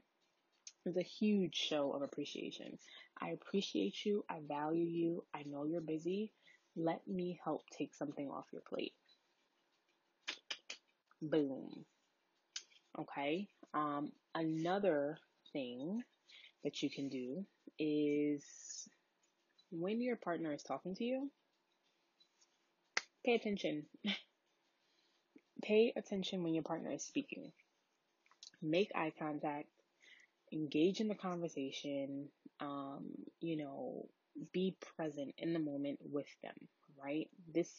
is 0.85 0.95
a 0.95 1.03
huge 1.03 1.55
show 1.55 1.91
of 1.91 2.01
appreciation. 2.01 2.79
I 3.21 3.29
appreciate 3.29 4.05
you. 4.05 4.23
I 4.29 4.39
value 4.47 4.85
you. 4.85 5.25
I 5.33 5.43
know 5.43 5.65
you're 5.65 5.81
busy. 5.81 6.31
Let 6.75 7.05
me 7.05 7.39
help 7.43 7.63
take 7.77 7.93
something 7.93 8.29
off 8.29 8.45
your 8.53 8.61
plate. 8.61 8.93
Boom. 11.21 11.85
Okay. 12.97 13.47
Um, 13.73 14.11
another 14.33 15.17
thing 15.51 16.01
that 16.63 16.81
you 16.81 16.89
can 16.89 17.09
do 17.09 17.45
is 17.77 18.43
when 19.71 20.01
your 20.01 20.15
partner 20.15 20.53
is 20.53 20.63
talking 20.63 20.95
to 20.95 21.03
you, 21.03 21.29
pay 23.25 23.35
attention. 23.35 23.85
pay 25.63 25.93
attention 25.95 26.43
when 26.43 26.53
your 26.53 26.63
partner 26.63 26.91
is 26.91 27.03
speaking. 27.03 27.51
Make 28.61 28.91
eye 28.95 29.13
contact, 29.17 29.69
engage 30.51 30.99
in 30.99 31.07
the 31.07 31.15
conversation, 31.15 32.29
um, 32.59 33.09
you 33.39 33.57
know, 33.57 34.07
be 34.53 34.75
present 34.97 35.33
in 35.37 35.53
the 35.53 35.59
moment 35.59 35.99
with 36.11 36.27
them, 36.43 36.55
right? 37.03 37.27
This 37.53 37.71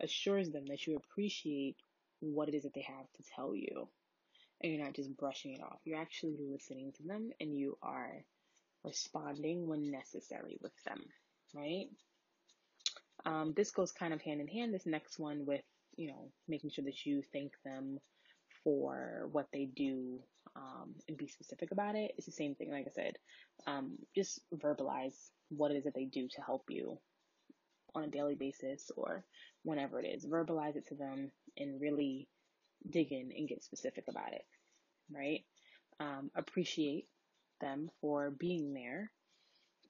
assures 0.00 0.50
them 0.50 0.66
that 0.68 0.86
you 0.86 0.96
appreciate 0.96 1.76
what 2.20 2.48
it 2.48 2.54
is 2.54 2.64
that 2.64 2.74
they 2.74 2.82
have 2.82 3.10
to 3.16 3.22
tell 3.34 3.54
you. 3.54 3.88
And 4.60 4.72
you're 4.72 4.84
not 4.84 4.94
just 4.94 5.16
brushing 5.16 5.54
it 5.54 5.62
off. 5.62 5.78
You're 5.84 6.00
actually 6.00 6.36
listening 6.40 6.92
to 6.96 7.02
them 7.04 7.30
and 7.40 7.56
you 7.56 7.78
are 7.82 8.24
responding 8.84 9.68
when 9.68 9.90
necessary 9.90 10.58
with 10.60 10.72
them, 10.84 11.00
right? 11.54 11.88
Um, 13.28 13.52
this 13.54 13.70
goes 13.70 13.92
kind 13.92 14.14
of 14.14 14.22
hand 14.22 14.40
in 14.40 14.48
hand, 14.48 14.72
this 14.72 14.86
next 14.86 15.18
one, 15.18 15.44
with, 15.44 15.60
you 15.96 16.08
know, 16.08 16.30
making 16.48 16.70
sure 16.70 16.84
that 16.84 17.04
you 17.04 17.22
thank 17.30 17.52
them 17.62 17.98
for 18.64 19.28
what 19.32 19.46
they 19.52 19.66
do 19.66 20.20
um, 20.56 20.94
and 21.08 21.18
be 21.18 21.28
specific 21.28 21.70
about 21.70 21.94
it. 21.94 22.12
It's 22.16 22.26
the 22.26 22.32
same 22.32 22.54
thing, 22.54 22.70
like 22.72 22.86
I 22.86 22.94
said. 22.94 23.12
Um, 23.66 23.98
just 24.16 24.40
verbalize 24.54 25.14
what 25.50 25.70
it 25.70 25.76
is 25.76 25.84
that 25.84 25.94
they 25.94 26.06
do 26.06 26.26
to 26.26 26.40
help 26.40 26.64
you 26.70 26.98
on 27.94 28.04
a 28.04 28.08
daily 28.08 28.34
basis 28.34 28.90
or 28.96 29.24
whenever 29.62 30.00
it 30.00 30.06
is. 30.06 30.24
Verbalize 30.24 30.76
it 30.76 30.86
to 30.88 30.94
them 30.94 31.30
and 31.58 31.80
really 31.80 32.28
dig 32.88 33.12
in 33.12 33.30
and 33.36 33.48
get 33.48 33.62
specific 33.62 34.04
about 34.08 34.32
it, 34.32 34.44
right? 35.14 35.44
Um, 36.00 36.30
appreciate 36.34 37.06
them 37.60 37.90
for 38.00 38.30
being 38.30 38.72
there 38.72 39.10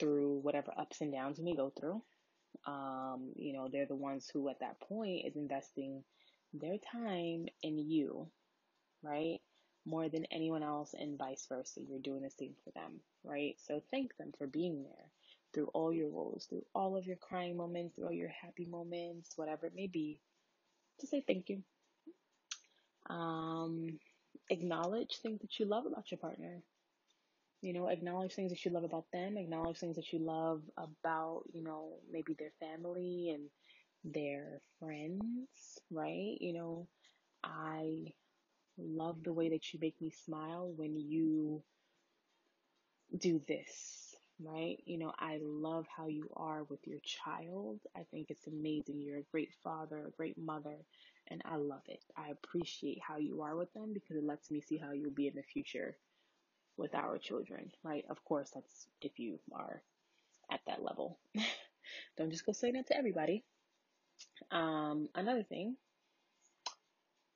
through 0.00 0.40
whatever 0.42 0.72
ups 0.76 1.00
and 1.00 1.12
downs 1.12 1.38
you 1.38 1.44
may 1.44 1.54
go 1.54 1.72
through. 1.78 2.02
Um, 2.68 3.32
you 3.34 3.54
know, 3.54 3.68
they're 3.72 3.86
the 3.86 3.94
ones 3.96 4.28
who 4.30 4.48
at 4.50 4.60
that 4.60 4.80
point 4.80 5.24
is 5.26 5.36
investing 5.36 6.04
their 6.52 6.76
time 6.92 7.46
in 7.62 7.78
you, 7.78 8.28
right? 9.02 9.40
More 9.86 10.08
than 10.10 10.26
anyone 10.26 10.62
else 10.62 10.94
and 10.98 11.18
vice 11.18 11.46
versa. 11.48 11.80
You're 11.80 11.98
doing 12.00 12.22
the 12.22 12.30
same 12.30 12.54
for 12.64 12.70
them, 12.72 13.00
right? 13.24 13.56
So 13.66 13.82
thank 13.90 14.16
them 14.18 14.32
for 14.36 14.46
being 14.46 14.82
there 14.82 15.10
through 15.54 15.68
all 15.72 15.92
your 15.92 16.08
woes, 16.10 16.46
through 16.48 16.66
all 16.74 16.96
of 16.96 17.06
your 17.06 17.16
crying 17.16 17.56
moments, 17.56 17.94
through 17.94 18.06
all 18.06 18.12
your 18.12 18.28
happy 18.28 18.66
moments, 18.66 19.32
whatever 19.36 19.66
it 19.66 19.74
may 19.74 19.86
be. 19.86 20.20
To 21.00 21.06
say 21.06 21.24
thank 21.26 21.48
you. 21.48 21.62
Um, 23.08 23.98
acknowledge 24.50 25.18
things 25.22 25.40
that 25.40 25.58
you 25.58 25.64
love 25.64 25.86
about 25.86 26.10
your 26.10 26.18
partner. 26.18 26.62
You 27.60 27.72
know, 27.72 27.88
acknowledge 27.88 28.34
things 28.34 28.50
that 28.50 28.64
you 28.64 28.70
love 28.70 28.84
about 28.84 29.06
them, 29.12 29.36
acknowledge 29.36 29.78
things 29.78 29.96
that 29.96 30.12
you 30.12 30.20
love 30.20 30.62
about, 30.76 31.42
you 31.52 31.62
know, 31.62 31.98
maybe 32.10 32.34
their 32.34 32.52
family 32.60 33.30
and 33.34 33.50
their 34.04 34.60
friends, 34.78 35.78
right? 35.90 36.36
You 36.40 36.52
know, 36.52 36.88
I 37.44 38.14
love 38.78 39.22
the 39.24 39.32
way 39.32 39.50
that 39.50 39.72
you 39.72 39.80
make 39.80 40.00
me 40.00 40.10
smile 40.10 40.72
when 40.76 40.96
you 40.98 41.62
do 43.16 43.40
this, 43.48 44.14
right? 44.40 44.78
You 44.84 44.98
know, 44.98 45.12
I 45.18 45.38
love 45.42 45.86
how 45.94 46.08
you 46.08 46.30
are 46.36 46.64
with 46.64 46.86
your 46.86 46.98
child. 47.04 47.80
I 47.96 48.04
think 48.10 48.30
it's 48.30 48.46
amazing. 48.46 49.00
You're 49.00 49.18
a 49.18 49.30
great 49.32 49.50
father, 49.62 50.06
a 50.06 50.10
great 50.16 50.38
mother, 50.38 50.76
and 51.28 51.42
I 51.44 51.56
love 51.56 51.82
it. 51.88 52.04
I 52.16 52.30
appreciate 52.30 53.00
how 53.06 53.18
you 53.18 53.42
are 53.42 53.56
with 53.56 53.72
them 53.74 53.92
because 53.94 54.16
it 54.16 54.24
lets 54.24 54.50
me 54.50 54.60
see 54.60 54.76
how 54.78 54.92
you'll 54.92 55.10
be 55.10 55.28
in 55.28 55.34
the 55.34 55.42
future 55.42 55.96
with 56.78 56.94
our 56.94 57.18
children, 57.18 57.70
right? 57.82 58.04
Of 58.08 58.24
course, 58.24 58.50
that's 58.54 58.86
if 59.02 59.18
you 59.18 59.38
are 59.52 59.82
at 60.50 60.60
that 60.66 60.82
level. 60.82 61.18
Don't 62.16 62.30
just 62.30 62.46
go 62.46 62.52
saying 62.52 62.74
that 62.74 62.86
to 62.88 62.96
everybody. 62.96 63.44
Um, 64.50 65.08
another 65.14 65.42
thing, 65.42 65.76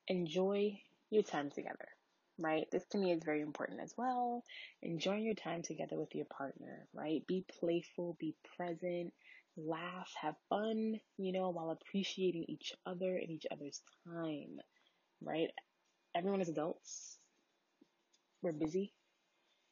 enjoy 0.07 0.79
your 1.09 1.23
time 1.23 1.51
together, 1.51 1.87
right? 2.39 2.65
This 2.71 2.85
to 2.91 2.97
me 2.97 3.11
is 3.11 3.23
very 3.23 3.41
important 3.41 3.81
as 3.81 3.93
well. 3.97 4.43
Enjoying 4.81 5.23
your 5.23 5.35
time 5.35 5.61
together 5.61 5.97
with 5.97 6.15
your 6.15 6.25
partner, 6.25 6.87
right? 6.93 7.25
Be 7.27 7.45
playful, 7.59 8.17
be 8.19 8.35
present, 8.57 9.13
laugh, 9.57 10.11
have 10.21 10.35
fun, 10.49 10.99
you 11.17 11.31
know, 11.31 11.49
while 11.49 11.71
appreciating 11.71 12.45
each 12.47 12.73
other 12.85 13.17
and 13.17 13.29
each 13.29 13.45
other's 13.51 13.81
time, 14.07 14.59
right? 15.21 15.49
Everyone 16.15 16.41
is 16.41 16.49
adults. 16.49 17.17
We're 18.41 18.51
busy 18.51 18.93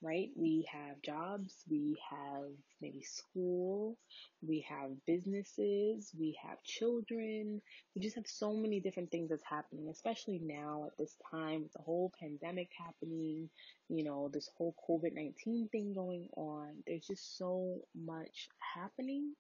right? 0.02 0.30
We 0.36 0.68
have 0.72 1.02
jobs, 1.02 1.64
we 1.70 1.98
have 2.10 2.50
maybe 2.82 3.04
school, 3.04 3.98
we 4.42 4.66
have 4.68 4.92
businesses, 5.06 6.12
we 6.18 6.38
have 6.44 6.64
children. 6.64 7.62
We 7.96 8.02
just 8.02 8.16
have 8.16 8.28
so 8.28 8.54
many 8.54 8.80
different 8.80 9.12
things 9.12 9.30
that's 9.30 9.44
happening, 9.44 9.90
especially 9.90 10.40
now 10.44 10.86
at 10.88 10.98
this 10.98 11.16
time 11.30 11.64
with 11.64 11.74
the 11.74 11.82
whole 11.84 12.12
pandemic 12.20 12.70
happening, 12.78 13.50
you 13.90 14.04
know, 14.04 14.30
this 14.34 14.50
whole 14.58 14.76
COVID 14.90 15.14
19 15.14 15.70
thing 15.72 15.94
going 15.94 16.28
on. 16.36 16.70
There's 16.88 17.06
just 17.06 17.38
so 17.38 17.82
much 17.96 18.50
happening 18.76 19.34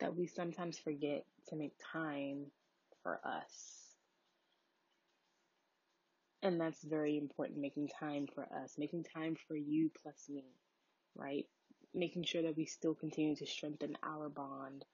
that 0.00 0.16
we 0.16 0.26
sometimes 0.26 0.78
forget 0.78 1.24
to 1.48 1.56
make 1.56 1.72
time 1.92 2.46
for 3.02 3.20
us 3.24 3.87
and 6.42 6.60
that's 6.60 6.82
very 6.82 7.18
important, 7.18 7.58
making 7.58 7.88
time 7.88 8.26
for 8.32 8.44
us, 8.62 8.74
making 8.78 9.04
time 9.04 9.36
for 9.48 9.56
you 9.56 9.90
plus 10.02 10.28
me, 10.28 10.44
right? 11.16 11.46
Making 11.94 12.24
sure 12.24 12.42
that 12.42 12.56
we 12.56 12.66
still 12.66 12.94
continue 12.94 13.34
to 13.36 13.46
strengthen 13.46 13.96
our 14.04 14.28
bond, 14.28 14.84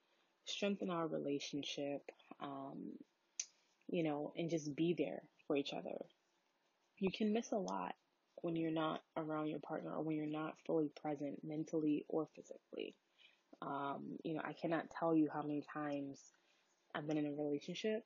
strengthen 0.47 0.91
our 0.91 1.07
relationship, 1.07 2.03
um, 2.43 2.93
you 3.89 4.03
know, 4.03 4.33
and 4.37 4.49
just 4.49 4.75
be 4.75 4.95
there 4.97 5.23
for 5.47 5.57
each 5.57 5.73
other. 5.73 5.99
You 6.99 7.11
can 7.11 7.33
miss 7.33 7.53
a 7.53 7.57
lot 7.57 7.95
when 8.41 8.57
you're 8.57 8.71
not 8.71 9.03
around 9.17 9.49
your 9.49 9.59
partner 9.59 9.93
or 9.95 10.03
when 10.03 10.17
you're 10.17 10.27
not 10.27 10.55
fully 10.67 10.91
present 11.03 11.41
mentally 11.45 12.05
or 12.09 12.29
physically. 12.35 12.95
Um, 13.61 14.17
you 14.23 14.35
know, 14.35 14.43
I 14.45 14.53
cannot 14.53 14.91
tell 14.99 15.15
you 15.15 15.29
how 15.33 15.43
many 15.43 15.63
times 15.73 16.21
I've 16.95 17.07
been 17.07 17.19
in 17.19 17.27
a 17.27 17.33
relationship 17.33 18.05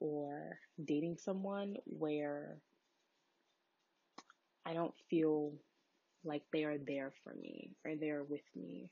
or 0.00 0.58
dating 0.84 1.16
someone 1.18 1.76
where 1.86 2.58
I 4.68 4.74
don't 4.74 4.94
feel 5.10 5.54
like 6.24 6.42
they 6.52 6.64
are 6.64 6.78
there 6.78 7.12
for 7.24 7.34
me 7.34 7.72
or 7.84 7.96
they're 7.96 8.24
with 8.24 8.42
me. 8.54 8.90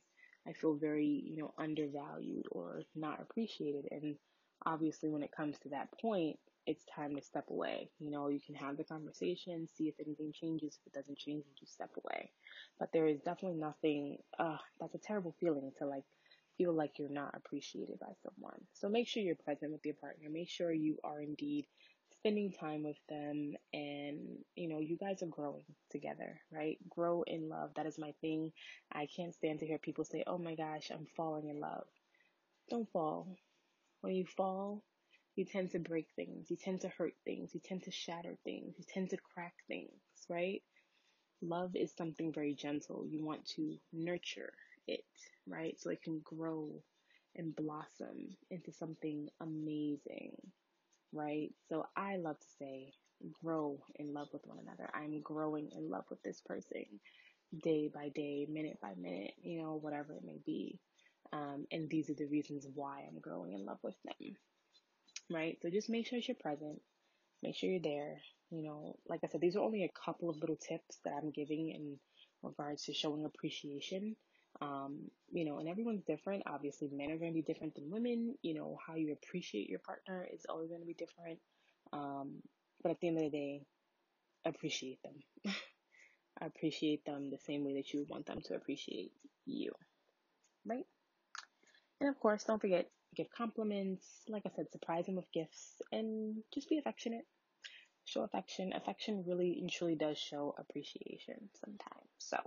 I 0.49 0.55
feel 0.55 0.75
very, 0.77 1.07
you 1.27 1.37
know, 1.37 1.55
undervalued 1.59 2.47
or 2.53 2.83
not 2.95 3.21
appreciated. 3.21 3.87
And 3.91 4.17
obviously, 4.65 5.11
when 5.11 5.23
it 5.23 5.33
comes 5.37 5.59
to 5.61 5.71
that 5.71 5.89
point, 6.01 6.39
it's 6.67 6.85
time 6.95 7.17
to 7.17 7.23
step 7.23 7.47
away. 7.51 7.91
You 8.01 8.11
know, 8.11 8.29
you 8.29 8.41
can 8.45 8.55
have 8.57 8.77
the 8.79 8.85
conversation, 8.85 9.69
see 9.77 9.89
if 9.89 9.97
anything 10.05 10.33
changes. 10.33 10.79
If 10.81 10.93
it 10.93 10.97
doesn't 10.99 11.19
change, 11.19 11.45
you 11.47 11.53
just 11.61 11.75
step 11.75 11.91
away. 12.05 12.33
But 12.79 12.91
there 12.93 13.07
is 13.07 13.21
definitely 13.21 13.59
nothing, 13.59 14.19
uh, 14.39 14.59
that's 14.81 14.95
a 14.95 14.99
terrible 14.99 15.35
feeling 15.41 15.73
to 15.79 15.87
like 15.87 16.05
feel 16.59 16.73
like 16.73 16.99
you're 16.99 17.11
not 17.11 17.35
appreciated 17.37 17.99
by 18.01 18.13
someone. 18.25 18.61
So 18.73 18.89
make 18.89 19.09
sure 19.09 19.23
you're 19.23 19.37
present 19.37 19.73
with 19.73 19.85
your 19.85 19.95
partner. 19.97 20.29
Make 20.31 20.49
sure 20.49 20.73
you 20.73 20.99
are 21.05 21.21
indeed 21.21 21.67
spending 22.27 22.51
time 22.51 22.83
with 22.83 22.97
them 23.09 23.53
and 23.73 24.19
you 24.57 24.69
know 24.69 24.81
you 24.81 24.97
guys 24.97 25.23
are 25.23 25.27
growing 25.27 25.63
together 25.93 26.41
right? 26.51 26.77
Grow 26.91 27.23
in 27.23 27.49
love. 27.49 27.71
That 27.77 27.87
is 27.87 28.01
my 28.01 28.13
thing. 28.21 28.51
I 28.93 29.07
can't 29.07 29.33
stand 29.33 29.61
to 29.61 29.67
hear 29.67 29.79
people 29.79 30.05
say 30.05 30.25
oh 30.27 30.37
my 30.37 30.57
gosh 30.57 30.91
i'm 30.91 31.07
falling 31.17 31.49
in 31.51 31.61
love. 31.61 31.87
Don't 32.69 32.91
fall. 32.91 33.29
When 34.01 34.15
you 34.15 34.27
fall 34.27 34.83
you 35.37 35.45
tend 35.45 35.71
to 35.71 35.79
break 35.79 36.09
things. 36.17 36.51
You 36.51 36.57
tend 36.57 36.81
to 36.81 36.89
hurt 36.89 37.13
things. 37.25 37.55
You 37.55 37.61
tend 37.65 37.85
to 37.85 37.93
shatter 37.93 38.37
things. 38.43 38.75
You 38.77 38.85
tend 38.93 39.11
to 39.11 39.19
crack 39.19 39.55
things 39.69 39.93
right? 40.29 40.63
Love 41.43 41.77
is 41.77 41.93
something 41.97 42.33
very 42.33 42.55
gentle. 42.55 43.07
You 43.09 43.25
want 43.25 43.47
to 43.55 43.77
nurture 43.93 44.53
it 44.89 45.05
right? 45.47 45.79
So 45.79 45.91
it 45.91 46.03
can 46.03 46.23
grow 46.25 46.71
and 47.37 47.55
blossom 47.55 48.37
into 48.51 48.73
something 48.73 49.29
amazing 49.41 50.35
right? 51.17 51.51
So 51.69 51.87
I 51.97 52.17
love 52.17 52.39
to 52.39 52.47
say, 52.59 52.93
grow 53.43 53.81
in 53.97 54.13
love 54.13 54.29
with 54.33 54.43
one 54.47 54.59
another. 54.59 54.91
I'm 54.95 55.21
growing 55.23 55.71
in 55.75 55.91
love 55.91 56.05
with 56.11 56.23
this 56.23 56.41
person 56.47 56.85
day 57.63 57.91
by 57.93 58.11
day, 58.11 58.47
minute 58.51 58.79
by 58.83 58.93
minute, 58.99 59.33
you 59.43 59.63
know, 59.63 59.79
whatever 59.81 60.13
it 60.15 60.25
may 60.25 60.41
be. 60.45 60.79
Um, 61.33 61.67
and 61.73 61.89
these 61.89 62.11
are 62.11 62.15
the 62.15 62.27
reasons 62.27 62.67
why 62.75 63.05
I'm 63.09 63.21
growing 63.21 63.53
in 63.53 63.65
love 63.65 63.79
with 63.83 63.97
them, 64.05 64.37
right? 65.31 65.59
So 65.63 65.71
just 65.71 65.91
make 65.91 66.07
sure 66.07 66.19
you're 66.19 66.37
present, 66.37 66.81
make 67.43 67.57
sure 67.57 67.71
you're 67.71 67.81
there. 67.81 68.19
You 68.51 68.63
know, 68.63 68.97
like 69.09 69.21
I 69.25 69.29
said, 69.29 69.41
these 69.41 69.57
are 69.57 69.63
only 69.65 69.85
a 69.85 70.05
couple 70.05 70.31
of 70.31 70.37
little 70.39 70.57
tips 70.57 70.99
that 71.05 71.15
I'm 71.21 71.31
giving 71.31 71.71
in 71.71 71.99
regards 72.43 72.85
to 72.85 72.95
showing 72.95 73.25
appreciation. 73.25 74.17
Um, 74.61 75.11
you 75.31 75.45
know, 75.45 75.59
and 75.59 75.69
everyone's 75.69 76.05
different. 76.05 76.45
Obviously, 76.47 76.89
men 76.93 77.11
are 77.11 77.19
going 77.19 77.33
to 77.33 77.35
be 77.35 77.43
different 77.43 77.75
than 77.75 77.91
women. 77.91 78.35
You 78.43 78.55
know, 78.55 78.79
how 78.85 78.95
you 78.95 79.13
appreciate 79.13 79.69
your 79.69 79.81
partner 79.81 80.27
is 80.33 80.47
always 80.49 80.69
going 80.69 80.81
to 80.81 80.87
be 80.87 80.95
different. 80.95 81.39
Um, 81.93 82.43
but 82.83 82.91
at 82.91 83.01
the 83.01 83.09
end 83.09 83.19
of 83.19 83.25
the 83.25 83.31
day, 83.31 83.63
appreciate 84.45 84.99
them. 85.03 85.55
appreciate 86.41 87.05
them 87.05 87.31
the 87.31 87.39
same 87.39 87.65
way 87.65 87.75
that 87.75 87.93
you 87.93 88.07
want 88.09 88.27
them 88.27 88.41
to 88.43 88.55
appreciate 88.55 89.13
you. 89.45 89.73
Right? 90.65 90.87
And 92.01 92.09
of 92.11 92.19
course, 92.21 92.45
don't 92.45 92.61
forget, 92.61 92.89
give 93.15 93.27
compliments. 93.37 94.07
Like 94.29 94.43
I 94.47 94.51
said, 94.55 94.67
surprise 94.71 95.07
them 95.07 95.17
with 95.17 95.31
gifts 95.33 95.81
and 95.93 96.37
just 96.53 96.69
be 96.69 96.79
affectionate. 96.79 97.25
Show 98.05 98.23
affection. 98.23 98.73
Affection 98.75 99.25
really 99.27 99.59
and 99.61 99.71
truly 99.71 99.97
does 99.97 100.19
show 100.19 100.55
appreciation 100.59 101.49
sometimes. 101.65 102.11
So, 102.19 102.39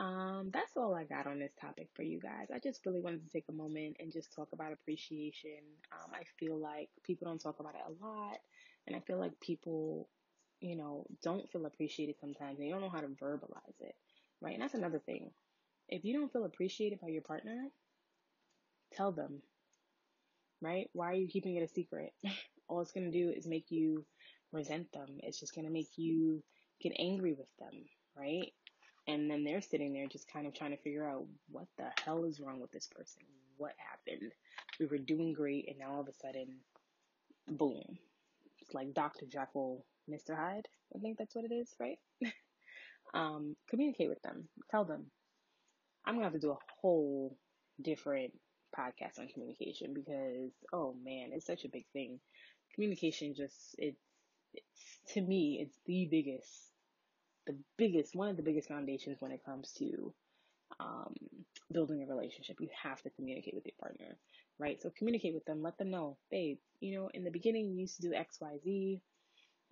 um, 0.00 0.50
that's 0.52 0.76
all 0.76 0.94
I 0.94 1.04
got 1.04 1.26
on 1.26 1.38
this 1.38 1.52
topic 1.60 1.88
for 1.94 2.02
you 2.02 2.20
guys. 2.20 2.48
I 2.54 2.58
just 2.58 2.86
really 2.86 3.00
wanted 3.02 3.22
to 3.24 3.30
take 3.30 3.44
a 3.50 3.52
moment 3.52 3.96
and 4.00 4.12
just 4.12 4.34
talk 4.34 4.48
about 4.54 4.72
appreciation. 4.72 5.60
Um, 5.92 6.12
I 6.14 6.22
feel 6.38 6.58
like 6.58 6.88
people 7.04 7.28
don't 7.28 7.40
talk 7.40 7.60
about 7.60 7.74
it 7.74 7.82
a 7.86 8.06
lot, 8.06 8.38
and 8.86 8.96
I 8.96 9.00
feel 9.00 9.18
like 9.20 9.38
people, 9.40 10.08
you 10.60 10.76
know, 10.76 11.06
don't 11.22 11.50
feel 11.52 11.66
appreciated 11.66 12.16
sometimes. 12.18 12.58
They 12.58 12.70
don't 12.70 12.80
know 12.80 12.88
how 12.90 13.02
to 13.02 13.08
verbalize 13.08 13.80
it, 13.80 13.94
right? 14.40 14.54
And 14.54 14.62
that's 14.62 14.74
another 14.74 15.00
thing. 15.04 15.32
If 15.90 16.04
you 16.04 16.14
don't 16.18 16.32
feel 16.32 16.44
appreciated 16.44 17.00
by 17.00 17.08
your 17.08 17.22
partner, 17.22 17.68
tell 18.94 19.12
them, 19.12 19.42
right? 20.62 20.88
Why 20.94 21.10
are 21.10 21.14
you 21.14 21.28
keeping 21.28 21.56
it 21.56 21.62
a 21.62 21.68
secret? 21.68 22.12
all 22.68 22.80
it's 22.80 22.92
going 22.92 23.10
to 23.10 23.18
do 23.18 23.32
is 23.36 23.46
make 23.46 23.70
you 23.70 24.06
resent 24.52 24.92
them. 24.92 25.18
It's 25.22 25.40
just 25.40 25.54
going 25.54 25.66
to 25.66 25.72
make 25.72 25.90
you 25.96 26.42
get 26.80 26.92
angry 26.98 27.34
with 27.34 27.48
them, 27.58 27.84
right? 28.16 28.52
And 29.10 29.28
then 29.28 29.42
they're 29.42 29.60
sitting 29.60 29.92
there 29.92 30.06
just 30.06 30.32
kind 30.32 30.46
of 30.46 30.54
trying 30.54 30.70
to 30.70 30.82
figure 30.82 31.08
out 31.08 31.24
what 31.50 31.66
the 31.76 31.86
hell 32.04 32.24
is 32.24 32.38
wrong 32.38 32.60
with 32.60 32.70
this 32.70 32.86
person? 32.86 33.22
What 33.56 33.72
happened? 33.76 34.30
We 34.78 34.86
were 34.86 34.98
doing 34.98 35.32
great, 35.32 35.68
and 35.68 35.78
now 35.78 35.94
all 35.94 36.00
of 36.02 36.08
a 36.08 36.12
sudden, 36.12 36.46
boom. 37.48 37.98
It's 38.60 38.72
like 38.72 38.94
Dr. 38.94 39.26
Jekyll, 39.26 39.84
Mr. 40.08 40.36
Hyde. 40.36 40.68
I 40.94 41.00
think 41.00 41.18
that's 41.18 41.34
what 41.34 41.44
it 41.44 41.52
is, 41.52 41.74
right? 41.80 41.98
um, 43.14 43.56
communicate 43.68 44.08
with 44.08 44.22
them. 44.22 44.48
Tell 44.70 44.84
them. 44.84 45.06
I'm 46.06 46.14
going 46.14 46.22
to 46.22 46.30
have 46.30 46.40
to 46.40 46.46
do 46.46 46.52
a 46.52 46.58
whole 46.80 47.36
different 47.82 48.32
podcast 48.78 49.18
on 49.18 49.26
communication 49.26 49.92
because, 49.92 50.52
oh 50.72 50.94
man, 51.04 51.30
it's 51.32 51.46
such 51.46 51.64
a 51.64 51.68
big 51.68 51.86
thing. 51.92 52.20
Communication 52.74 53.34
just, 53.34 53.74
it's, 53.76 54.00
it's 54.54 55.14
to 55.14 55.20
me, 55.20 55.58
it's 55.60 55.76
the 55.86 56.06
biggest 56.08 56.69
the 57.46 57.56
biggest, 57.76 58.14
one 58.14 58.28
of 58.28 58.36
the 58.36 58.42
biggest 58.42 58.68
foundations 58.68 59.20
when 59.20 59.32
it 59.32 59.44
comes 59.44 59.72
to 59.78 60.12
um, 60.78 61.14
building 61.72 62.02
a 62.02 62.06
relationship. 62.06 62.56
You 62.60 62.68
have 62.82 63.02
to 63.02 63.10
communicate 63.10 63.54
with 63.54 63.66
your 63.66 63.74
partner, 63.80 64.16
right? 64.58 64.80
So 64.80 64.90
communicate 64.96 65.34
with 65.34 65.44
them. 65.44 65.62
Let 65.62 65.78
them 65.78 65.90
know, 65.90 66.16
babe. 66.30 66.58
You 66.80 66.98
know, 66.98 67.10
in 67.14 67.24
the 67.24 67.30
beginning, 67.30 67.70
you 67.70 67.80
used 67.80 67.96
to 67.96 68.02
do 68.02 68.14
X, 68.14 68.38
Y, 68.40 68.58
Z. 68.62 69.00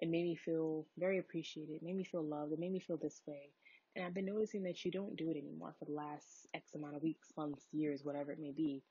It 0.00 0.08
made 0.08 0.24
me 0.24 0.36
feel 0.36 0.86
very 0.96 1.18
appreciated. 1.18 1.76
It 1.76 1.82
made 1.82 1.96
me 1.96 2.04
feel 2.04 2.24
loved. 2.24 2.52
It 2.52 2.60
made 2.60 2.72
me 2.72 2.80
feel 2.80 2.96
this 2.96 3.20
way. 3.26 3.50
And 3.96 4.04
I've 4.04 4.14
been 4.14 4.26
noticing 4.26 4.62
that 4.62 4.84
you 4.84 4.92
don't 4.92 5.16
do 5.16 5.30
it 5.30 5.36
anymore 5.36 5.74
for 5.78 5.86
the 5.86 5.92
last 5.92 6.46
X 6.54 6.74
amount 6.74 6.96
of 6.96 7.02
weeks, 7.02 7.28
months, 7.36 7.64
years, 7.72 8.04
whatever 8.04 8.30
it 8.30 8.38
may 8.38 8.52
be. 8.52 8.82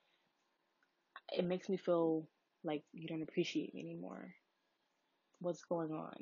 It 1.31 1.45
makes 1.45 1.69
me 1.69 1.77
feel 1.77 2.27
like 2.63 2.83
you 2.93 3.07
don't 3.07 3.21
appreciate 3.21 3.73
me 3.73 3.81
anymore. 3.81 4.33
What's 5.39 5.63
going 5.63 5.91
on? 5.91 6.15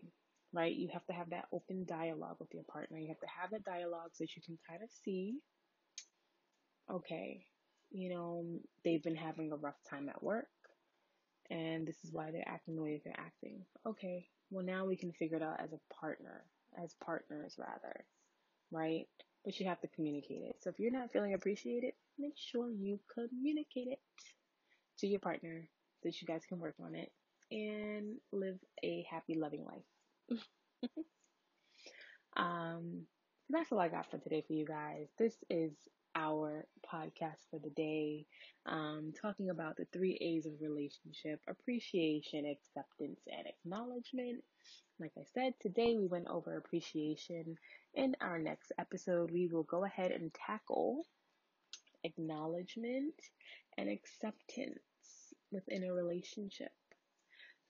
Right? 0.55 0.75
You 0.75 0.89
have 0.93 1.05
to 1.07 1.13
have 1.13 1.29
that 1.31 1.45
open 1.51 1.85
dialogue 1.85 2.37
with 2.39 2.53
your 2.53 2.63
partner. 2.63 2.97
You 2.97 3.09
have 3.09 3.19
to 3.19 3.27
have 3.41 3.51
that 3.51 3.65
dialogue 3.65 4.11
so 4.13 4.23
that 4.23 4.35
you 4.35 4.41
can 4.41 4.57
kind 4.67 4.81
of 4.81 4.89
see, 5.03 5.39
okay, 6.89 7.45
you 7.91 8.09
know, 8.09 8.45
they've 8.83 9.03
been 9.03 9.15
having 9.15 9.51
a 9.51 9.57
rough 9.57 9.75
time 9.89 10.09
at 10.09 10.23
work 10.23 10.47
and 11.49 11.87
this 11.87 11.97
is 12.03 12.11
why 12.11 12.31
they're 12.31 12.47
acting 12.47 12.75
the 12.75 12.81
way 12.81 13.01
they're 13.03 13.13
acting. 13.19 13.61
Okay, 13.85 14.27
well, 14.49 14.65
now 14.65 14.85
we 14.85 14.95
can 14.95 15.11
figure 15.11 15.37
it 15.37 15.43
out 15.43 15.59
as 15.59 15.73
a 15.73 15.93
partner, 15.93 16.43
as 16.81 16.95
partners 17.03 17.55
rather, 17.57 18.05
right? 18.71 19.05
But 19.43 19.59
you 19.59 19.67
have 19.67 19.81
to 19.81 19.87
communicate 19.89 20.43
it. 20.43 20.57
So 20.61 20.69
if 20.69 20.79
you're 20.79 20.91
not 20.91 21.11
feeling 21.11 21.33
appreciated, 21.33 21.93
make 22.17 22.33
sure 22.35 22.69
you 22.71 22.99
communicate 23.13 23.87
it 23.87 23.99
to 24.99 25.07
your 25.07 25.19
partner 25.19 25.67
so 26.01 26.09
that 26.09 26.21
you 26.21 26.27
guys 26.27 26.43
can 26.47 26.59
work 26.59 26.75
on 26.83 26.95
it 26.95 27.11
and 27.51 28.15
live 28.31 28.57
a 28.83 29.05
happy, 29.09 29.35
loving 29.35 29.63
life. 29.65 29.83
um, 32.37 33.03
that's 33.49 33.71
all 33.71 33.79
I 33.79 33.89
got 33.89 34.09
for 34.09 34.17
today 34.17 34.43
for 34.45 34.53
you 34.53 34.65
guys. 34.65 35.07
This 35.17 35.35
is 35.49 35.71
our 36.15 36.65
podcast 36.91 37.41
for 37.51 37.59
the 37.59 37.69
day, 37.71 38.25
um, 38.65 39.13
talking 39.21 39.49
about 39.49 39.77
the 39.77 39.85
three 39.93 40.15
A's 40.21 40.45
of 40.45 40.53
relationship 40.61 41.41
appreciation, 41.47 42.45
acceptance, 42.45 43.19
and 43.27 43.47
acknowledgement. 43.47 44.43
Like 44.99 45.11
I 45.17 45.23
said, 45.33 45.53
today 45.61 45.95
we 45.97 46.07
went 46.07 46.27
over 46.27 46.57
appreciation. 46.57 47.57
In 47.95 48.15
our 48.21 48.39
next 48.39 48.71
episode, 48.79 49.31
we 49.31 49.47
will 49.47 49.63
go 49.63 49.83
ahead 49.83 50.11
and 50.11 50.33
tackle 50.33 51.05
acknowledgement 52.03 53.13
and 53.77 53.89
acceptance 53.89 54.79
within 55.51 55.83
a 55.83 55.93
relationship. 55.93 56.71